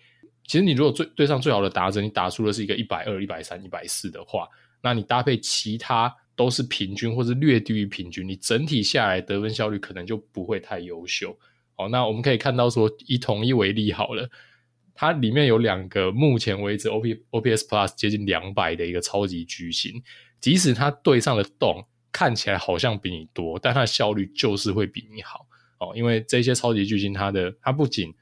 [0.47, 4.49] 其实你如果最对上最好的打者，你打出的是一个一百二、一百三、一百四的话，
[4.83, 11.39] 那你搭配其他都是平均或是略低于平均，你整体下来得分效率可能就不会太优秀。
[11.77, 14.29] 哦，那我们可以看到说，以统一为例好了，
[14.95, 20.03] 它里面有两个目前为止 OP OPS Plus 接近两百的一个超级巨星，
[20.41, 25.47] 即使它对上的洞看起来好像比你多，但它的效率就是会比你好
[25.79, 28.13] 哦，因为这些超级巨星它的它不仅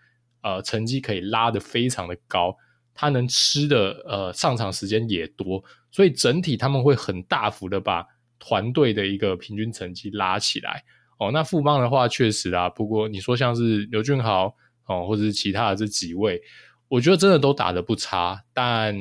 [0.42, 2.56] 呃成绩可以拉得非常的高。
[2.94, 8.06] 他能吃的呃上场时间也多，所以整体他们会很大幅的把
[8.38, 10.84] 团队的一个平均成绩拉起来
[11.18, 11.30] 哦。
[11.32, 14.54] 那富邦的话确实啊，不过你说像是刘俊豪
[14.86, 16.40] 哦，或者是其他的这几位，
[16.88, 18.94] 我觉得真的都打得不差，但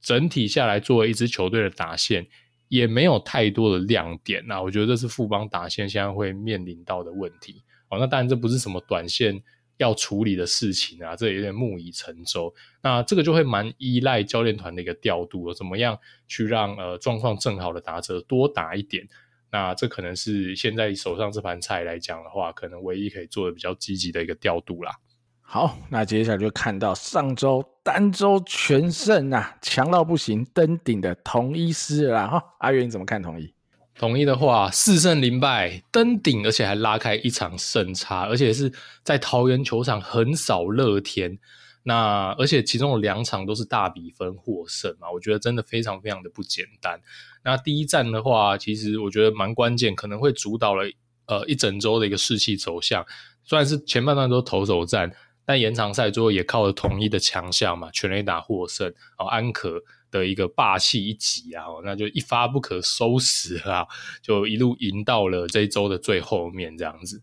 [0.00, 2.26] 整体下来作为一支球队的打线
[2.68, 4.42] 也没有太多的亮点。
[4.46, 7.98] 那我觉得这是富邦打线现在会面临到的问题哦。
[7.98, 9.42] 那当然这不是什么短线。
[9.76, 12.54] 要处理的事情啊，这有点木已成舟。
[12.82, 15.98] 那这个就会蛮依赖教练团的一个调度了，怎么样
[16.28, 19.08] 去让呃状况正好的打者多打一点？
[19.50, 24.92] 那这可能是现在手上这盘菜来讲的话，可能唯一可以做的比较积极的一个调度啦。
[25.40, 32.42] 好，那接下来就看到上周单周全胜啊，强到不行，登顶的同一师了哈。
[32.58, 33.53] 阿元你怎么看同一？
[33.98, 38.72] 统一的话，四胜零败登顶，而且还拉开一场胜差，而且是
[39.02, 41.38] 在桃园球场横扫乐天。
[41.86, 46.98] 那而且其中有两场都是大比分获胜嘛，我觉得真的非常非常的不简单。
[47.44, 50.90] 那第一站的话，其实我觉得蛮关键，可能会主导了
[51.26, 53.04] 呃一整周的一个士气走向。
[53.44, 55.14] 虽然是前半段都投手战，
[55.44, 58.88] 但延长赛最后也靠了统一的强项嘛，全垒打获胜
[59.18, 59.82] 哦，安可。
[60.14, 63.84] 的一个霸气一击啊，那就一发不可收拾啊，
[64.22, 67.20] 就一路赢到了这一周的最后面这样子。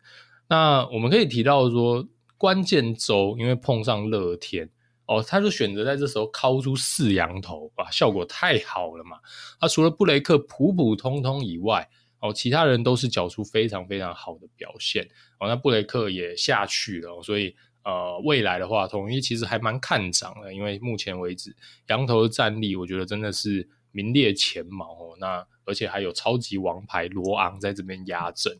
[0.49, 2.05] 那我们可以提到说，
[2.37, 4.69] 关键周因为碰上乐天
[5.05, 9.17] 哦，他就选择在这时候敲出四羊头，哇，效果太好了嘛。
[9.57, 11.87] 他除了布雷克普普通通以外，
[12.19, 15.07] 哦，其他人都是缴出非常非常好的表现
[15.39, 15.47] 哦。
[15.47, 17.55] 那布雷克也下去了，所以。
[17.83, 21.55] 呃，未来的话，统一其实还蛮看涨的，因为目前为止，
[21.87, 25.17] 羊头的战力，我觉得真的是名列前茅哦。
[25.19, 28.59] 那而且还有超级王牌罗昂在这边压阵。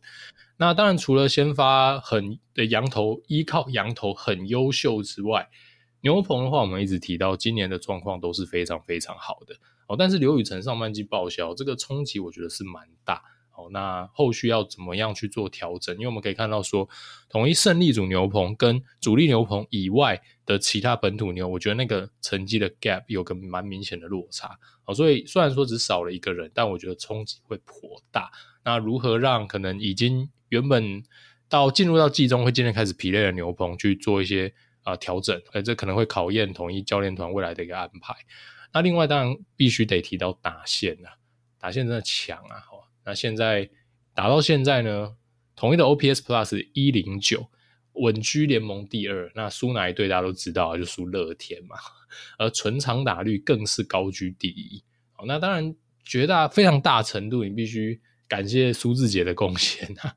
[0.57, 5.49] 那当然，除了先发很的羊头，依靠羊头很优秀之外，
[6.01, 9.55] 牛棚的话，我们一直提到今年的状况都是非常非常好的
[9.87, 9.95] 哦。
[9.97, 13.23] 但是刘宇辰上半季报销，这个冲击我觉得是蛮大。
[13.69, 15.93] 那后续要怎么样去做调整？
[15.95, 16.89] 因为我们可以看到说，
[17.29, 24.57] 统一胜利组牛棚跟主力牛棚以外的其他本土牛，我觉得那个成绩的 gap 有个蛮明显的落差。
[24.83, 28.31] 好，所以虽然说只少了一个人，但我觉得冲击会颇大。
[28.63, 31.03] 那如何让可能已经原本
[31.49, 34.53] 到进入到季中会渐渐开始疲累的牛棚去做一些
[34.83, 35.41] 啊调整？
[35.53, 38.15] 呃，这可能会考验统一教练团未来的一个安排。
[38.73, 41.11] 那另外当然必须得提到打线啊，
[41.59, 42.63] 打线真的强啊！
[43.05, 43.69] 那现在
[44.13, 45.15] 打到现在呢，
[45.55, 47.49] 统一的 OPS Plus 一零九，
[47.93, 49.31] 稳居联盟第二。
[49.35, 51.75] 那输哪一队大家都知道，就输乐天嘛。
[52.37, 54.83] 而纯长打率更是高居第一。
[55.13, 60.15] 好，那当然绝大非常大程度，你必须感谢苏志杰的贡献啊。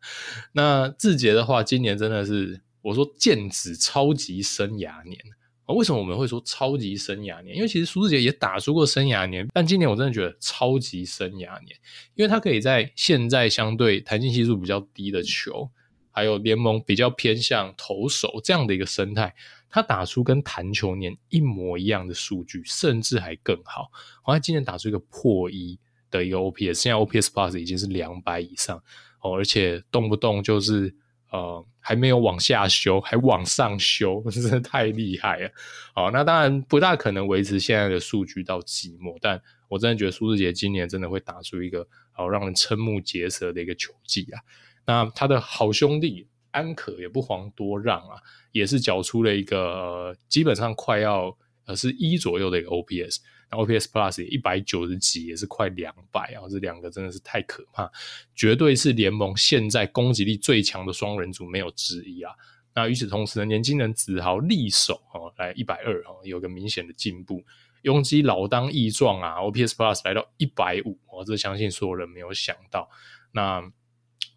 [0.53, 5.19] 那志杰的话，今年真的是我说剑指超级生涯年。
[5.67, 7.57] 啊为什么我们会说超级生涯年？
[7.57, 11.75] 因为其实苏智杰也打出过生涯年，但今年我真的觉得超级生涯年，
[12.15, 15.71] 因为他可以在现在相对弹性系数比较低的球，
[16.11, 19.35] 还有联盟比较偏向投手这样的一个生态，
[19.71, 23.91] 他打出跟弹球年一模一样的数据，甚至还更好。
[24.23, 25.79] 好，他今年打出一个破一
[26.11, 28.77] 的一个 OPS，现在 OPS Plus 已经是两百以上
[29.23, 30.95] 哦，而且动不动就是。
[31.35, 35.51] 呃，还没有往下修， 还往上修， 真的太厉害了。
[35.93, 44.39] 好，那当然不大可能维持现在的数据到季末，但我真的觉得苏志杰今年真的会打出一个好让人瞠目结舌的一个球技啊。
[44.87, 48.15] 那他的好兄弟安可也不遑多让啊，
[48.53, 53.19] 也是缴出了一个、基本上快要呃是一左右的一个 OPS。
[53.55, 56.43] OPS Plus 也一百九十几，也是快两百啊！
[56.51, 57.91] 这两个真的是太可怕，
[58.35, 62.33] 绝对是联盟现在攻击力最强的双人组，没有之一啊！
[62.75, 67.45] 那与此同时呢，年轻人子豪力守哦，来一百二哦，有个明显的进步。
[67.83, 72.89] 拥挤老当益壮啊，OPS Plus 来到一百五，我这相信所有人没有想到。
[73.33, 73.63] 那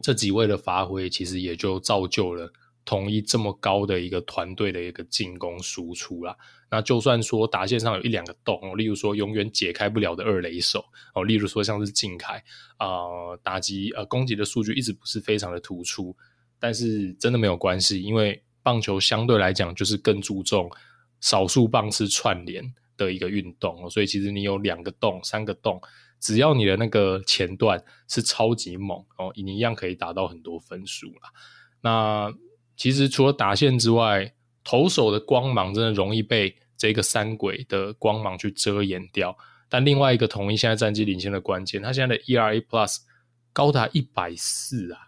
[0.02, 2.52] 这几位的发挥，其实也就造就了。
[2.84, 6.38] 统一这么高的一个团队的一个进攻输出啦，
[6.70, 10.84] 那就算说打线上有一两个洞哦，例如说永远解开不了的二垒手
[11.16, 12.44] 哦，例如说像是近凯
[12.78, 16.16] 啊、打击呃攻击的数据一直不是非常的突出，
[16.60, 20.70] 但是真的没有关系，因为棒球相对来讲就是更注重
[21.22, 25.82] 少数棒次串联的一个运动哦，所以其实你有两个洞、三个洞，
[26.20, 31.32] 只要你的那个前段是超级猛哦，你一样可以打到很多分数啦。
[31.82, 32.34] 那
[32.76, 34.34] 其实除了打线之外，
[34.70, 39.34] 投手的光芒真的容易被这个三轨的光芒去遮掩掉。
[39.70, 42.98] 但另外一个统一现在战绩领先的关键，他现在的 ERA Plus
[43.54, 45.00] 高达一百四啊！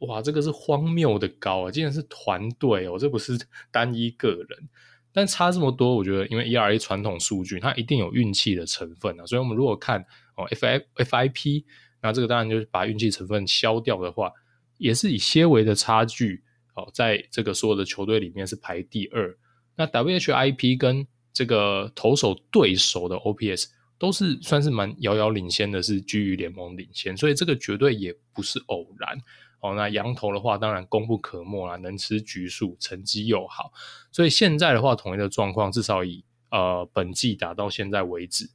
[0.00, 1.70] 哇，这个是荒谬的高啊！
[1.70, 3.38] 竟然是团队哦，这不是
[3.70, 4.68] 单一个人。
[5.10, 9.24] 但差这么多，我觉得因为 ERA 传统数据，它一定有运气的成分啊。
[9.24, 10.04] 所以我们如果看
[10.36, 11.64] 哦 FI FIP，
[12.02, 14.30] 那这个当然就是把运气成分消掉的话，
[14.76, 16.42] 也是以些微的差距。
[16.78, 19.36] 哦，在这个所有的球队里面是排第二。
[19.74, 23.66] 那 WHIP 跟这个投手对手的 OPS
[23.98, 29.18] 都是算是蛮遥遥领先的，是居于联盟领先，所以这个绝对也不是偶然。
[29.60, 33.72] 哦，那洋投的话，当然功不可没啦，能吃局数，成绩又好。
[34.12, 38.48] 所以现在的话，统一的状况至少以呃本季打到现在为止，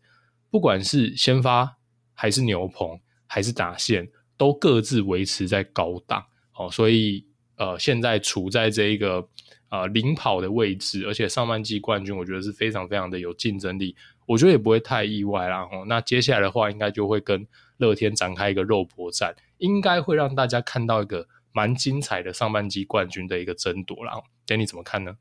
[0.49, 1.77] 不管是先发
[2.13, 6.25] 还是牛棚还是打线，都各自维持在高档。
[6.55, 7.27] 哦，所以。
[7.63, 9.25] 呃，现在处在这一个
[9.69, 13.95] 呃领跑的位置，而且上半季冠军，我觉得是非常非常的有竞争力，
[14.27, 15.61] 我觉得也不会太意外啦。
[15.71, 17.47] 哦，那接下来的话，应该就会跟
[17.77, 24.21] 乐天展开一个肉搏战，应该会让大家看到一个蛮精彩的上半季冠军的一个争夺啦。
[24.45, 25.15] d a n 怎么看呢？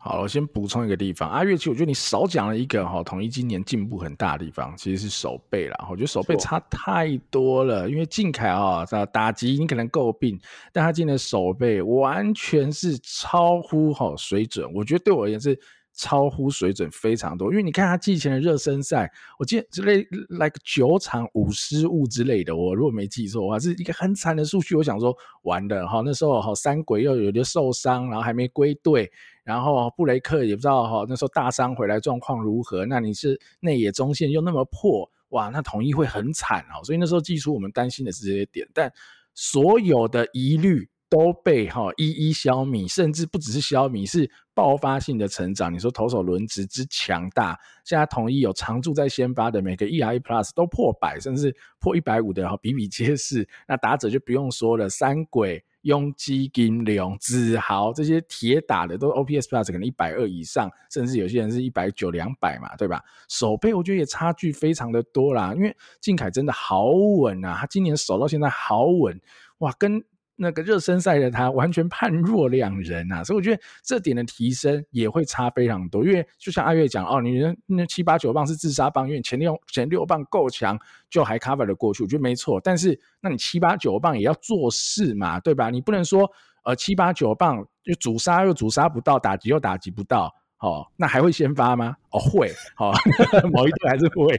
[0.00, 5.86] 好，我先补充一个地方，阿月，其实我觉得你少讲了一个哈，统一今年进步很大的地方，其实是手背啦。
[5.90, 10.40] 我觉得手背差太多了，因为靖凯啊，打击你可能诟病，
[10.72, 15.58] 但他今年的守备完全是超乎哈水准，我觉得对我而言是。
[16.00, 19.96] 超乎水准非常多，因为你看他季前的热身赛，我记得之类
[20.28, 24.76] like 九场五失误之类的，我如果没记错的话，是一个很惨的数据。
[24.76, 29.10] 我想说，完了哈，那时候哈三鬼又有点受伤，然后还没归队，
[29.48, 36.84] 然后布雷克也不知道哈那时候大伤回来状况如何，那你是内野中线又那么破，哇，那统一会很惨哦。
[36.84, 38.92] 所以那时候寄出我们担心的是这些点，但
[39.34, 40.90] 所有的疑虑。
[41.10, 45.72] 都被哈一一消弭，甚至不只是消弭，是爆发性的成长。
[45.72, 53.48] 你说投手轮值之强大，现在统一有常驻在先发的每个 ERA Plus 都破百，甚至破一百五的，比比皆是。
[53.66, 63.02] 那打者就不用说了，三鬼、雍基、金龙、子豪这些铁打的都 OPS Plus 可能一百二以上，甚至有些人是一百九、两百嘛，对吧？
[63.28, 69.20] 守备我觉得也差距非常的多啦，因为靖凯真的好稳啊，他今年守到现在好稳
[69.58, 70.04] 哇，跟。
[70.40, 76.04] 那个热身赛的他完全判若两人啊，所以我觉得这点的提升也会差非常多。
[76.04, 80.78] 因为就像阿月讲哦，你那那七八九棒是自杀棒，因为前六前六棒够强，
[81.10, 82.60] 就还 cover 了过去，我觉得没错。
[82.62, 85.70] 但是那你七八九棒也要做事嘛，对吧？
[85.70, 86.30] 你不能说
[86.62, 90.32] 呃七八九棒就主杀又主杀不到，打击又打击不到。
[90.60, 91.96] 哦，那还会先发吗？
[92.10, 92.92] 哦，会，哦，
[93.52, 94.36] 某一队还是会。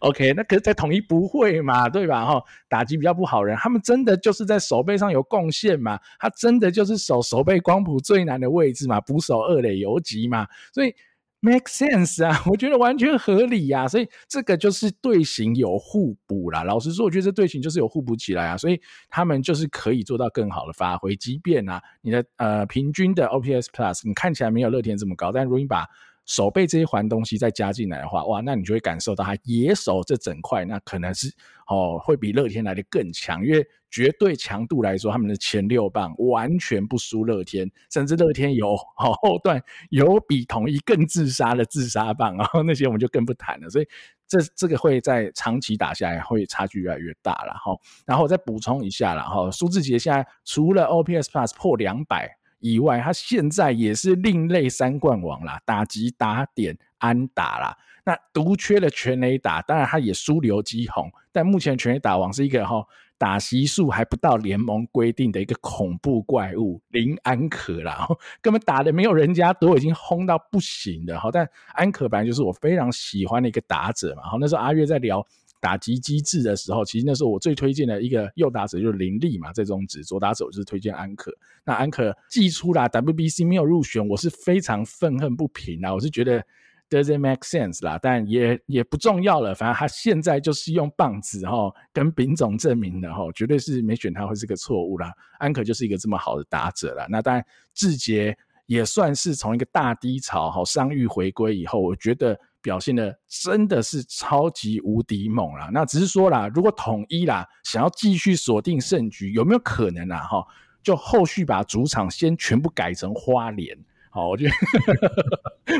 [0.00, 2.26] OK，那可是，在统一不会嘛，对吧？
[2.26, 5.98] 哈、哦，打击比较不好人，他们真的就是在手背上有贡献嘛？
[6.18, 9.00] 他真的就是守手背光谱最难的位置嘛？
[9.00, 10.46] 捕手二垒游击嘛？
[10.72, 10.94] 所以。
[11.40, 16.64] Make sense 啊， 我觉得完全合理呀、啊，所以这个就是队形有互补啦。
[16.64, 21.14] 老实说，我觉得这队形就是有互补起来啊，所以他们就是可以做到更好的发挥。
[21.14, 25.86] 即便啊，你的呃平均的 OPS Plus 你看起来没有乐天这么高，但如果你把
[26.28, 31.34] 守备这一环东西再加进来的话，哇，那你就会感受到他野手这整块，那可能是
[31.66, 39.58] 哦会比乐天来的更强，因为绝对强度来说，他们的前六棒完全不输乐天，甚至乐天有、哦、后段
[39.88, 43.70] 有比统一更自杀的自杀棒，啊 那些我们就更不谈了。
[43.70, 43.88] 所以
[44.26, 47.74] 这这个会在长期打下来会差距越来越大了哈。
[48.04, 52.36] 然后我再补充一下了哈，苏智杰现在除了 OPS Plus 破两百。
[52.60, 57.76] 以外，他现在也是另类三冠王啦，打击、打点、安打啦。
[58.04, 62.82] 那独缺了全垒打，当然他也输刘基鸿，但目前全垒打王是一个哈
[63.18, 68.08] 打席数还不到联盟规定的一个恐怖怪物林安可啦，
[68.40, 71.28] 根本打的没有人家多，已经轰到不行的哈。
[71.30, 74.22] 但安可本来就是我非常喜欢的一个打者嘛。
[74.22, 75.26] 好，那时候阿月在聊。
[75.60, 81.32] 打击机制的时候，其实那时候我最推荐的一个右打者就是林立嘛，这种指左打者就是推荐安可。
[81.64, 85.92] 那安可寄出啦，WBC 没有入选，我是非常愤恨不平啊！
[85.92, 86.40] 我是觉得
[86.88, 89.54] doesn't make sense 啦，但也也不重要了。
[89.54, 95.12] 反正他现在就是用棒子哈跟丙总证明的哈，绝对是没选他会是个错误啦。
[95.38, 97.06] 安可就是一个这么好的打者啦。
[97.10, 97.44] 那当然
[97.74, 98.36] 志杰
[98.66, 102.38] 也算是从一个大低潮哈伤愈回归以后，我觉得。
[102.60, 105.70] 表现的真的是超级无敌猛啦！
[105.72, 110.18] 那只是说啦，如果统一啦想要继续锁定胜局，有没有可能啊？
[110.18, 110.44] 哈，
[110.82, 113.76] 就后续把主场先全部改成花莲，
[114.10, 114.52] 好，我觉得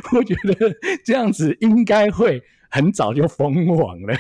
[0.17, 0.75] 我觉得
[1.05, 4.15] 这样子应该会很早就封王了。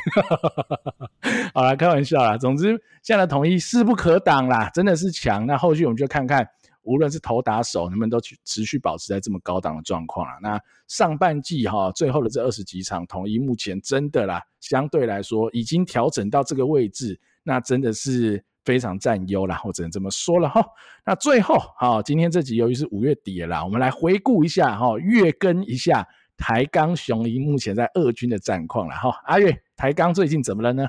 [1.55, 2.37] 好啦，开玩笑啦。
[2.37, 5.47] 总之，现在统一势不可挡啦，真的是强。
[5.47, 6.49] 那后续我们就看看。
[6.89, 10.33] 无论是投打手，能不能都去持续保持在这么高档的状况啊？
[10.41, 10.59] 那
[10.89, 20.65] 上半季哈，最后的这二十几场，统一目前真的啦，相对来说已经调整到这个位置，那真的是非常占优啦，我只能这么说了哈。
[21.05, 26.07] 那最后哈，今天这集由于是五月底了啦，我们来回顾一下哈，月更一下
[26.39, 29.11] 台钢雄鹰目前在二军的战况了哈。
[29.27, 30.87] 阿月，台钢最近怎么了呢？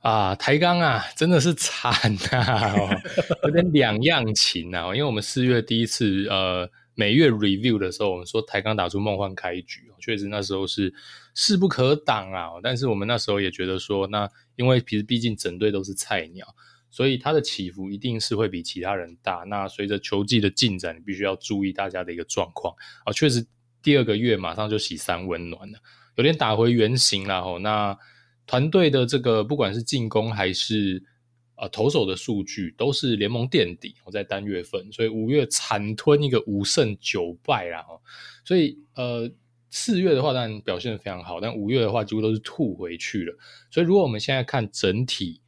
[0.00, 1.92] 啊，台钢啊，真的是惨
[2.32, 2.90] 啊，
[3.44, 4.86] 有点两样情啊。
[4.86, 10.92] 因为我们四月第一次呃每月 review 的时候，我们说台钢打出梦幻开局，确实那时候是
[11.34, 12.52] 势不可挡啊。
[12.62, 14.26] 但是我们那时候也觉得说，那
[14.56, 16.46] 因为其实毕竟整队都是菜鸟，
[16.90, 19.44] 所以它的起伏一定是会比其他人大。
[19.48, 22.74] 那随着球季的进展，你必须要注意大家的一个状况
[23.04, 23.12] 啊。
[23.12, 23.46] 确实
[23.82, 25.78] 第二个月马上就洗三温暖了，
[26.16, 27.58] 有点打回原形了哦。
[27.58, 27.98] 那
[28.50, 31.00] 团队的这个不管是进攻还是
[31.54, 33.94] 呃投手的数据，都是联盟垫底。
[34.04, 37.86] 我在单月份，所以五月惨吞一个五胜九败啦。
[38.44, 39.30] 所以呃
[39.70, 43.32] 四月的话当然表现得非常好，但五月的话几乎都是吐回去了。
[43.70, 45.40] 所以如果我们现在看整体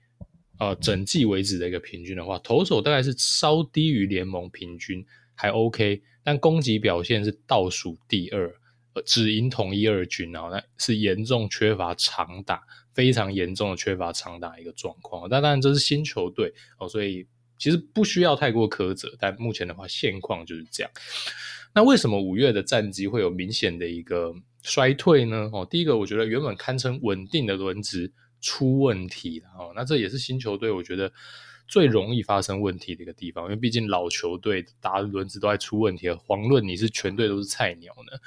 [0.61, 8.55] 呃整季为止的一个平均的话，投手大概是稍低于联盟平均，还 OK，但攻击表现是倒数第二，
[8.92, 12.62] 呃只赢统一二军，然后那是严重缺乏长打。
[12.95, 17.26] 非常严重的缺乏长打一个状况，但当然这是新球队哦，所以
[17.59, 19.09] 其实不需要太过苛责。
[19.18, 20.90] 但目前的话，现况就是这样。
[21.74, 25.49] 那为什么五月的战绩会有明显的一个衰退呢？
[25.53, 29.72] 哦，第一个，我觉得原本堪称稳定的轮值出问题了哦。
[29.74, 31.11] 那这也是新球队我觉得
[31.66, 38.18] 最容易发生问题的一个地方，因为毕竟老球队打的轮值都在出问题，遑论你是全队都是菜鸟呢。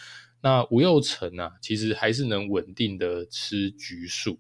[0.42, 4.40] 那吴又成啊，其实还是能稳定的吃局数。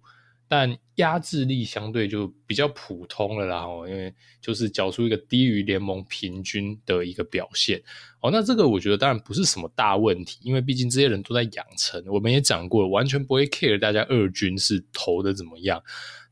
[0.57, 7.83] 但压制力相对就比较普通了啦，哦，因为就是缴出一个低于联盟平均的一个表现，
[8.21, 15.83] 哦，那这个我觉得当然不是什么大问题，因为毕竟这些人都在养成，我们也讲过了，完全不会 care 大家二军是投的怎么样，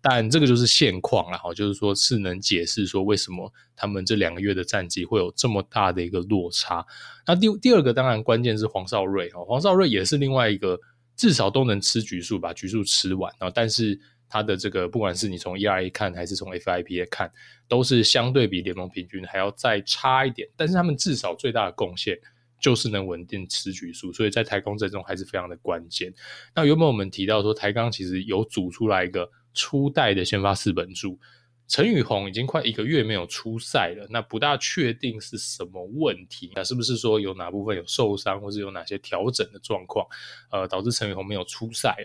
[0.02, 6.86] 但这个就是现况啦，哦，就是说是能解释说为什么他们这两个月的战绩会有这么大的一个落差。
[7.28, 10.80] 那第第二个当然关键是黄少瑞，哦，黄少瑞也是另外一个。
[11.16, 13.48] 至少都能吃局数，把局数吃完啊！
[13.48, 13.98] 但是
[14.34, 17.32] 他的这个，不管是你从 ERA 看，还是从 FIP 看，
[17.68, 20.50] 都是相对比联盟平均还要再差一点。
[20.58, 22.18] 但是他们至少最大的贡献
[22.60, 26.12] 就是能稳定吃局数，所以在台钢阵中还是非常的关键。
[26.56, 31.20] 那原本我们提到说，台钢其实有组出来一个初代的先发四本柱。
[31.68, 40.08] 陈宇宏已经快一个月没有出赛了，那不大确定是什么问题，那是不是说有哪部分有受伤，或是有哪些调整的状况，
[40.52, 41.96] 呃，导致陈宇宏没有出赛？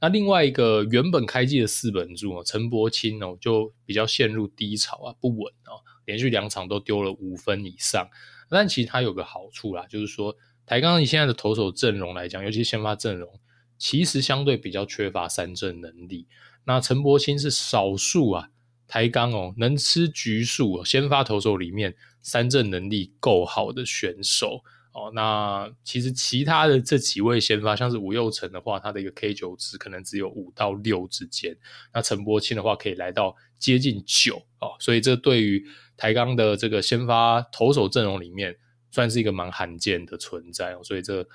[0.00, 8.08] 那另外一个原本开季的四本柱哦，陈柏青哦，就比较陷入低潮啊，不稳哦，连续两场都丢了五分以上。
[8.48, 13.40] 但其实它有个好处啦，就是说台钢以现在的投手阵容来讲，尤其先发阵容，
[13.76, 16.26] 其实相对比较缺乏三振能力。
[16.64, 18.50] 那陈柏青是少数啊。
[18.90, 25.10] 台钢哦，能吃局数，先发投手里面三振能力够好的选手哦。
[25.14, 31.56] 那其实其他的这几位先发，像是吴又成的话，他的一个 K 九值可能只有五到六之间。
[31.92, 34.76] 那陈柏青的话，可以来到接近九哦。
[34.80, 35.64] 所以这对于
[35.96, 38.56] 台钢的这个先发投手阵容里面，
[38.90, 40.80] 算是一个蛮罕见的存在哦。
[40.82, 41.26] 所以这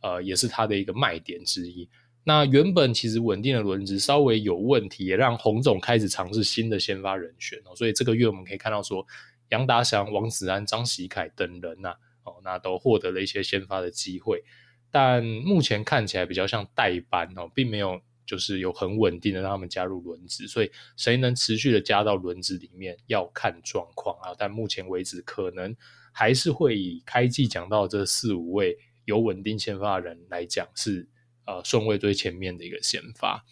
[0.00, 1.88] 呃也是他的一个卖点之一。
[2.24, 7.74] 那原本其实稳定的轮值稍微有问题，也让洪总开始尝试新的先发人选哦。
[7.74, 9.04] 所以这个月我们可以看到说，
[9.48, 11.92] 杨达祥、王子安、张喜凯等人呐，
[12.24, 14.42] 哦，那都获得了一些先发的机会，
[14.90, 20.46] 但目前看起来比较像代班哦，并没有就是有很稳定的让他们加入轮值。
[20.46, 24.34] 所以谁能持续的加到轮值里面，要看状况啊。
[24.38, 25.76] 但目前为止，可能
[26.12, 31.08] 还是会以开季讲到这四五位有稳定先发的人来讲是。
[31.44, 33.44] 呃，顺位最前面的一个先发，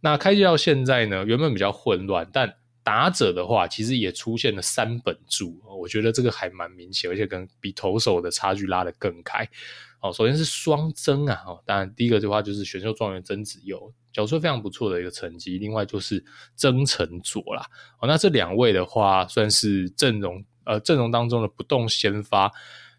[0.00, 9.48] 那开季到现在呢，原本比较混乱，但打者的话，其实也出现了三本柱，我觉得这个还蛮明显，而且跟比投手的差距拉得更开。
[10.00, 16.24] 哦，首先是双曾啊，哦，当然第一个的话就是选秀状元曾子佑，缴出非常不错的一个成绩，另外就是
[16.56, 17.66] 曾承佐啦。
[18.00, 22.50] 哦，那这两位的话，算是阵容呃阵容当中的不动先发。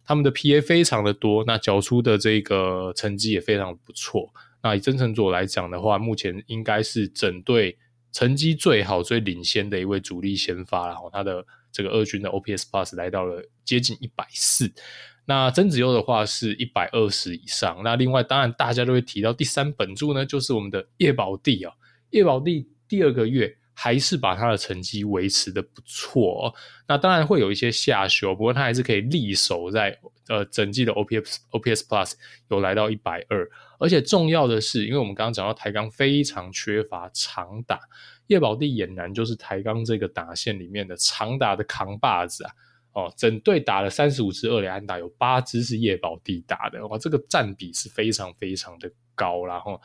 [0.03, 4.33] 他们的 PA 非常的多，那缴出的这个成绩也非常不错。
[4.61, 7.77] 那以曾承佐来讲的话，目前应该是整队
[8.11, 14.71] 成绩最好、最领先的一位主力先发，然后他的这个二军的 OPS Plus 来到了接近一百四。
[15.25, 17.81] 那曾子优的话是一百二十以上。
[17.83, 21.73] 那另外，当然大家都会提到第三本柱呢，就是我们的叶宝帝啊。
[22.09, 26.53] 叶宝帝第二个月还是把他的成绩维持的不错。
[26.87, 32.13] 那当然会有一些下修，不过他还是可以力守在呃整季的 OPS OPS Plus
[32.49, 33.49] 有来到一百二。
[33.79, 37.79] 而且重要的是，因为我们刚刚讲到台钢非常缺乏长打，
[38.27, 42.51] 叶保帝俨然就是台钢这个打线里面的长打的扛把子啊。
[42.93, 49.45] 哦，整队打了三十五支二垒安打，有八支是叶保帝打的，哇，这个占比是非常非常的高。
[49.45, 49.81] 然后，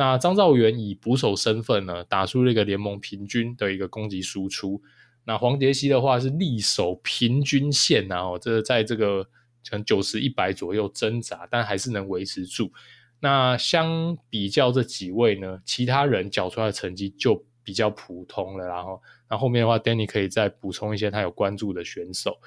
[0.00, 4.80] 那张兆元以捕手身份呢，打出了一个联盟平均的一个攻击输出。
[5.26, 12.72] 那黄杰希的话是力守平均线，然后这在这个可能九十一百左右挣扎，但还是能维持住。
[13.20, 19.02] 那相比较这几位呢，其他人缴出来的成绩就比较普通了，然后。
[19.28, 22.38] 那后面的话，Danny 可以再补充一些他有关注的选手。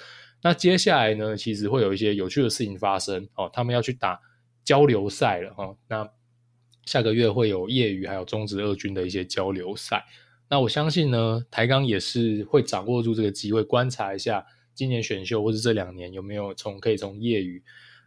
[0.41, 3.47] 那接下来呢，其实会有一些有趣的事情发生哦。
[3.53, 4.19] 他们要去打
[4.65, 5.77] 交流赛了哈、哦。
[5.87, 6.09] 那
[6.85, 10.05] 下个月会有业余还有中职二军的一些交流赛。
[10.49, 17.63] 那我相信呢，台钢也是会掌握住这个机会，观察一下今年选秀或者这两年有没有从可以从业余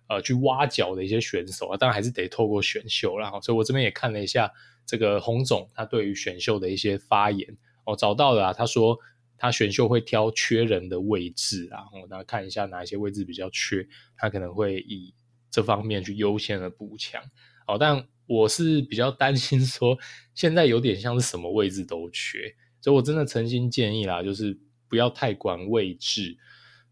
[0.08, 1.76] 呃去挖角的一些选手啊。
[1.76, 3.30] 当然还是得透过选秀啦。
[3.40, 4.52] 所以我这边也看了一下
[4.84, 7.56] 这个洪总他对于选秀的一些发言。
[7.88, 8.52] 哦，找到了啊！
[8.52, 8.98] 他说
[9.38, 13.86] 他选秀会挑缺人的位置啊，然后那看一下哪一些位置比较缺，
[14.16, 15.14] 他可能会以
[15.52, 17.22] 这方面去优先的补强。
[17.68, 19.96] 哦，但我是比较担心说，
[20.34, 24.58] 现在有点像是什么位置都缺，所以我真的诚心建议啦，就是
[24.88, 26.36] 不要太管位置，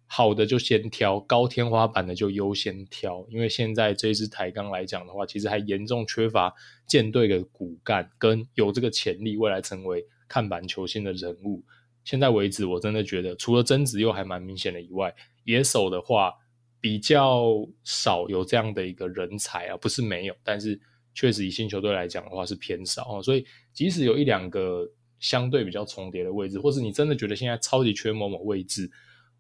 [0.07, 6.55] 好的就先挑，高天花板的就优先挑，因为现在这一支台钢来讲的话，其实还严重缺乏
[6.87, 10.07] 舰队的骨干，跟有这个潜力未来成为。
[10.27, 11.63] 看板球星的人物，
[12.03, 16.33] 现在为止，我真的觉得除了曾子佑还蛮明显的以外，野手的话
[16.81, 17.55] 比较
[17.85, 20.81] 少有这样的一个人才啊，不是没有，但是
[21.15, 23.23] 确实以新球队来讲的话是偏少哦。
[23.23, 24.87] 所以即使有一两个
[25.19, 28.91] 相对比较重叠的位置，或是你真的觉得现在超级缺某某位置，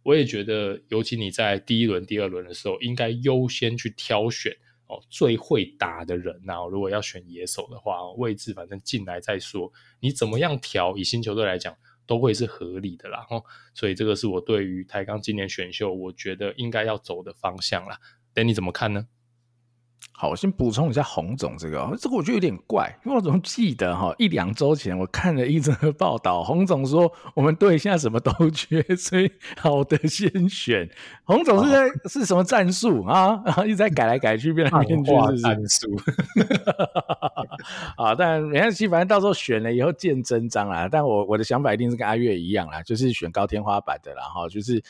[0.02, 4.56] 我也觉得，尤其你在第一轮、第二轮的时候，应该优先去挑选。
[4.86, 11.74] 哦，最会打的人呐，如果要选野手的话，位置反正进来再说，你怎么样调，以新球队来讲，
[12.06, 13.26] 都会是合理的啦。
[13.30, 13.42] 哦，
[13.72, 17.98] 所以这个是我对于台钢今年选秀，我觉得应该要走的方向啦。
[18.34, 19.06] 等你怎么看呢？
[20.16, 29.28] 好，我先补充一下洪总这个，这个我觉得有点怪，因为我总记得哈，一两周前我看了一则报道，洪总说我们队现在什么都缺，所以
[29.58, 30.88] 好的先选。
[31.24, 33.42] 洪总是在、哦、是什么战术啊？
[33.44, 36.00] 然后一直在改来改去，变来变去是是，是战术。
[37.98, 40.88] 啊，但没关系，反正到时候选了以后见真章啦。
[40.88, 44.80] 但我我的想法一定是跟阿月一样啦，就是选高天花板的啦，然后就是。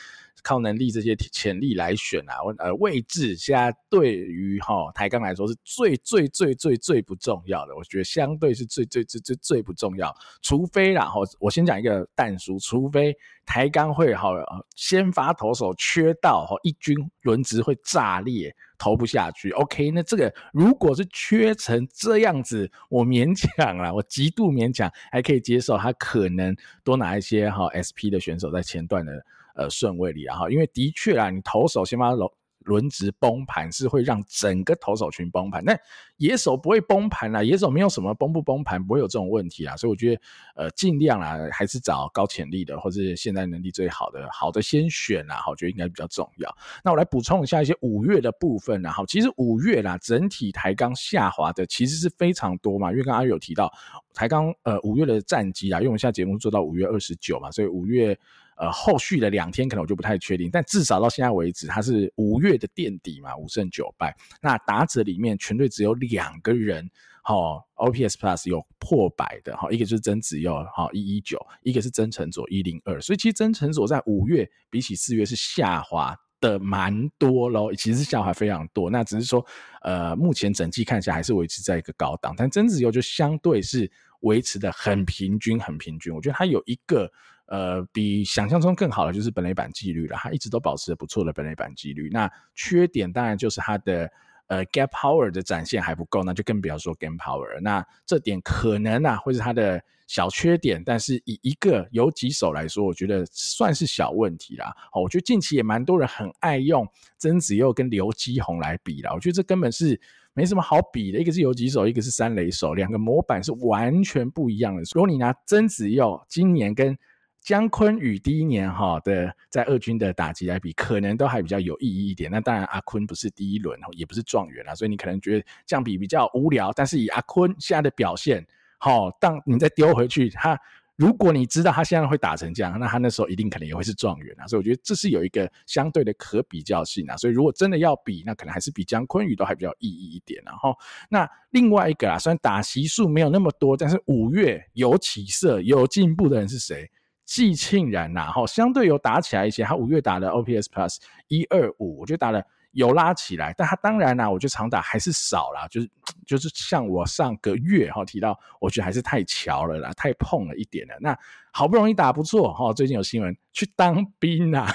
[0.45, 13.17] 靠能力这些潜力来选啊，呃，位置现在对于哈台钢来说是最最最最最不重要的，我觉得相对是最最最最最不重要，除非啦哈，我先讲一个但书，除非
[13.47, 14.31] 台钢会哈
[14.77, 29.25] 先发投手缺到哈一军轮值会炸裂投不下去，OK，那这个如果是缺成这样子，我勉强啦，我极度勉强还可以接受，他可能多拿一些哈 SP 的选手在前段的。
[29.55, 32.29] 呃，顺位里啊，哈，因为的确啊，你投手先把轮
[32.65, 35.79] 轮值崩盘是会让整个投手群崩盘，那
[36.17, 40.23] 野手不会崩盘啦，野手没有什么崩不崩盘，不会有这种问题啊，所以我觉得
[40.57, 46.57] 呃，尽量啊，还是找高潜力的或是现在能力最好的，好的先选啦，我觉得应该比较重要。
[46.83, 53.71] 那我来补充一下一些五月的部分啦，哈，其实五月啦，整体台钢下滑的其实是非常多嘛，因为刚刚有提到
[54.15, 58.19] 台钢呃五月的战绩啊，因为我们现在节目做到五月二十九嘛，所以五月。
[58.57, 64.17] 呃，后续的两天可能我就不太确定，但至少到现在为止，它是五月的垫底嘛，五胜九败。
[64.41, 66.89] 那打者里面全队只有两个人，
[67.25, 67.35] 哈
[67.75, 73.01] ，OPS Plus 有破百的，哈，一个就是曾子佑，哈，一一九，一个是曾承佐一零二。
[73.01, 78.89] 所以其实曾承佐在五月比起四月是下滑的蛮多喽，其实下滑非常多。
[78.89, 79.45] 那只是说，
[79.83, 83.91] 呃，目前整季看起来还是维持在一个高档，但曾子佑就相对是
[84.21, 86.15] 维持的很平均，很平均。
[86.15, 87.11] 我觉得它有一个。
[87.47, 92.09] 呃，比想象中更好的就是本垒板纪律了，他一直都保持着不错的本垒板纪律。
[92.11, 94.11] 那缺点当然就是他的
[94.47, 97.61] 呃，gap power 的展现还不够，那就更不要说 game power。
[97.61, 104.75] 那这点可能啊，会是他的小缺点，但是以一个游击手来说，我觉得算是小问题啦。
[104.93, 109.99] 哦，我觉得近期也蛮多人很爱用曾子佑跟刘基宏来比啦，我觉得这根本是
[110.35, 114.83] 没什么好比的，一个是游击手，一个是三垒手，两个模板是完全不一样的。
[114.95, 116.97] 如果你拿曾子佑今年跟
[117.45, 122.31] 姜昆宇第一年哈的在二军的打击来比，可能都还比较有意义一点。
[122.31, 126.73] 那当然阿坤不是第一轮，也不是状元啦，所以你可能觉得这样比比较无聊。
[126.73, 128.45] 但是以阿坤现在的表现，
[128.79, 130.59] 好，当你再丢回去，他
[130.97, 134.47] 如果你知道他现在会打成这样，那他那时候一定可能也会是状元啊。
[134.47, 137.17] 所以我觉得这是有一个相对的可比较性啊。
[137.19, 140.43] 所以如果真的要比，那可能还是比姜昆宇都还比较意义一点。
[140.47, 140.75] 然后
[141.11, 146.91] 那另外一个啊，虽然打席数没有那么多，但是五月有起色、有进步的人是谁？
[147.25, 149.63] 季庆然呐，哈，相对有打起来一些。
[149.65, 150.97] 他五月打的 OPS Plus
[151.29, 153.55] 一二五，我觉得打的有拉起来。
[153.57, 155.91] 但他当然啦，我觉得长打还是少啦，就是
[156.27, 160.95] 就是像我上个月哈提到，我觉得还是太巧了啦，太碰了一点了。
[161.01, 161.19] 那
[161.53, 164.67] 好不容易打不错哈，最近有新闻去当兵呐，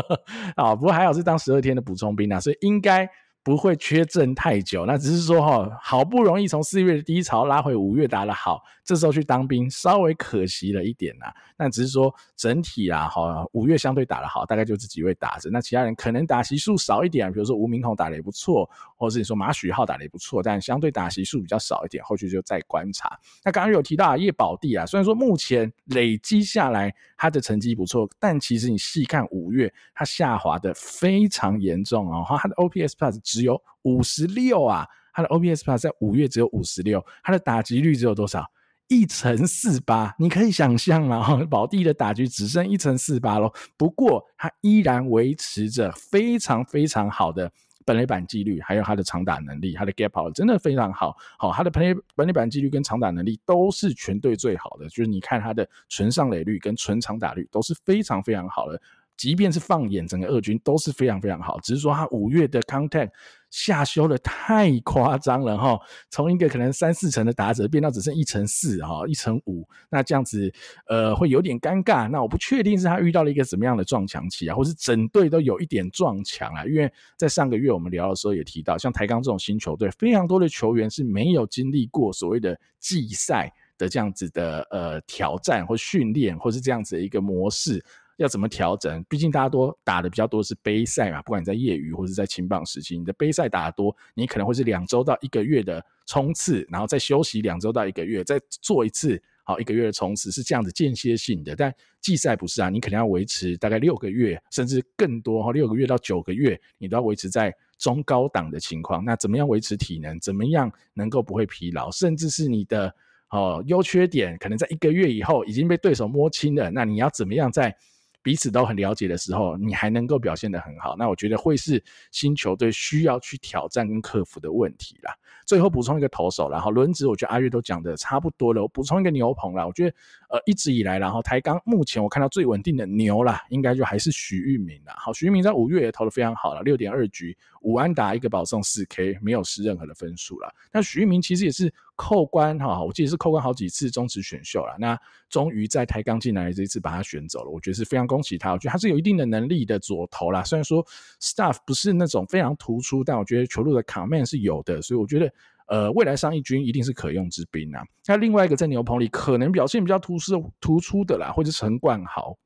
[0.56, 3.08] 啊，不过还好是当十二天的补充兵啊，所以应该。
[3.42, 11.26] 不会缺阵太久，那只是说哈，好不容易从四月的低潮拉回五月打得好，这时候去当兵稍微可惜了一点呐。
[11.56, 23.18] 那只是说整体啊，哈，五月相对打得好，大概就这几位打者，那其他人可能打席数少一点，比如说吴明宏打得也不错，或者是你说马许浩打得也不错，但相对打席数比较少一点，后续就再观察。
[23.42, 33.18] 那刚刚有提到啊，叶宝地啊，虽然说目前累积下来他的成绩不错，但其实你细看五月，他下滑的非常严重哦，哈，他的 OPS Plus。
[33.30, 38.44] 只有五十六啊，他的 OPS Plus 在五月只有五十六，他的打击率只有多少？
[38.88, 43.54] 一成四八，你可以想象啊，宝地的打击只剩一成四八咯。
[43.76, 47.48] 不过他依然维持着非常非常好的
[47.86, 51.16] 本垒板纪律，还有他的长打能力，他的 gap power 真的非常好。
[51.38, 58.82] 好，他的本垒本垒板纪律跟长打能力都是全队最好的，就是你看他的纯上垒率跟纯长打率都是非常非常好的。
[59.20, 63.10] 即便是放眼整个二军都是非常非常好，只是说他五月的 contact
[63.50, 65.78] 下修的太夸张了哈，
[66.08, 70.50] 从一个可能三四成的打者变到只剩一成四哈，一成五，那这样子
[70.86, 72.08] 呃会有点尴尬。
[72.08, 76.64] 那我不确定是他遇到了一个什么样的撞墙期啊，或是整队都有一点撞墙啊？
[76.64, 87.84] 因为在上个月我们聊的时候也提到，像台钢这种新球队，非常多的球员是没有经历过所谓的季赛的这样子的呃挑战或训练，或是这样子的一个模式。
[88.22, 89.02] 要怎么调整？
[89.08, 101.56] 毕竟大家都打的比较多是杯赛嘛，不管你在业余或者在青棒时期，你的杯赛打得多，你可能会是两周到一个月的冲刺，然后再休息两周到一个月，再做一次好一个月的冲刺，是这样子间歇性的。
[101.56, 109.02] 但季赛不是啊，你可能要维持大概六个月，甚至更多哈，六个月到九个月，你都要维持在中高档的情况。
[109.02, 110.20] 那怎么样维持体能？
[110.20, 111.90] 怎么样能够不会疲劳？
[111.90, 112.94] 甚至是你的
[113.30, 117.74] 哦优缺点，可能在一个月以后已经被对手摸清了，那你要怎么样在？
[118.22, 125.14] 彼此都很了解的时候，你还能够表现得很好，那我觉得会是新球队需要去挑战跟克服的问题啦。
[125.46, 128.62] 最后补充一个投手，然后轮值，我觉得阿月都讲的差不多了。
[128.62, 129.96] 我补充一个牛棚啦，我觉得
[130.30, 134.94] 呃一直以来，然后台钢目前我看到最稳定的牛啦，应该就还是许玉明啦。
[134.96, 140.48] 好，许玉明在五月也投得非常好了，六点二局，五安打一个保送四 K，没有失任何的分数了。
[140.72, 144.76] 那许玉明其实也是扣关哈，我记得是扣关好几次终止选秀了。
[144.78, 144.98] 那
[145.28, 148.52] 终于在台钢进来这一次把他选走了，我觉得是非常恭喜他。
[148.52, 150.86] 我觉得他是有一定的能力的左投啦，虽然说
[151.20, 155.32] staff 不是那种非常突出，但我觉得球路的 command 是有的，所以我觉得
[155.70, 157.82] 呃未来上一军一定是可用之兵啊。
[158.06, 162.36] 那另外一个在牛棚里可能表现比较突出突出的啦，或者陈冠豪。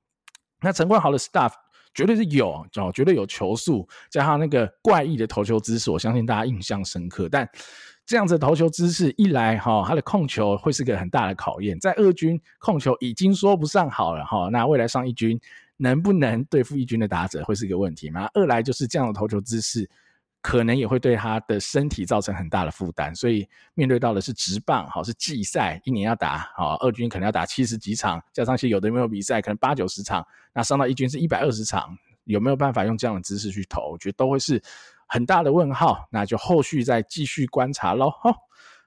[0.62, 1.52] 那陈冠豪的 staff。
[1.96, 7.28] 绝对是有，哦，绝对有球速，加上那个怪异的投球姿势，我相信大家印象深刻。
[7.28, 7.48] 但
[8.04, 11.78] 这样子的投球姿势一来，哈，他的控球会是个很大的考验。
[11.78, 15.40] 在二军控球已经说不上好了，哈，那未来上一军
[15.76, 18.28] 能不能对付一军的打者，会是一个问题嘛？
[18.34, 19.88] 二来就是这样的投球姿势。
[20.44, 30.22] 可能也会对他的身体造成很大的负担，所以面对到的是直棒，好，是季赛，一年要打，好，二军可能要打七十几场，加上一些有的没有比赛，可能八九十场，
[30.52, 33.92] 那上到一军是一百二十场，有没有办法用这样的姿势去投？
[33.92, 34.62] 我觉得都会是
[35.06, 38.30] 很大的问号，那就后续再继续观察喽，哈。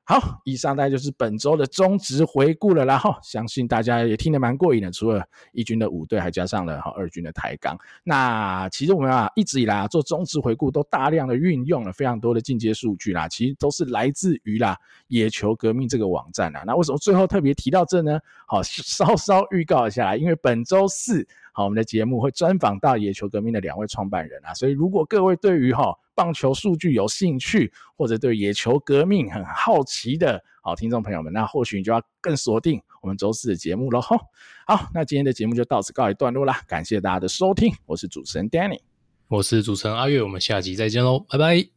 [0.10, 4.90] 好，以上大概就是本周的中职回顾了，然后相信大家也听得蛮过瘾的。
[4.90, 5.22] 除了
[5.52, 7.78] 一军的五队，还加上了哈二军的抬杠。
[8.06, 14.80] 那其实我们啊一直以来啊做中职回顾，都大量的运用了非常多的进阶数据啦，其实都是来自于啦
[15.10, 16.64] 野球革命这个网站啊。
[16.66, 18.18] 那为什么最后特别提到这呢？
[18.46, 26.00] 好，稍稍预告一下，因为本周四好我们的节目会专访到野球革命的两位创办人啊，所以如果各位对于哈。
[26.18, 34.18] 棒球数据有兴趣，或者对野球革命很好奇的好听众朋友们，那或许你就要更锁定我们周四的节目了哈。
[34.66, 38.80] 好，那今天的节目就到此告一段落啦，感谢大家的收听，我是主持人 Danny，
[39.28, 41.70] 我是主持人阿月，我们下集再见喽，拜拜，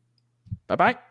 [0.66, 1.09] 拜拜。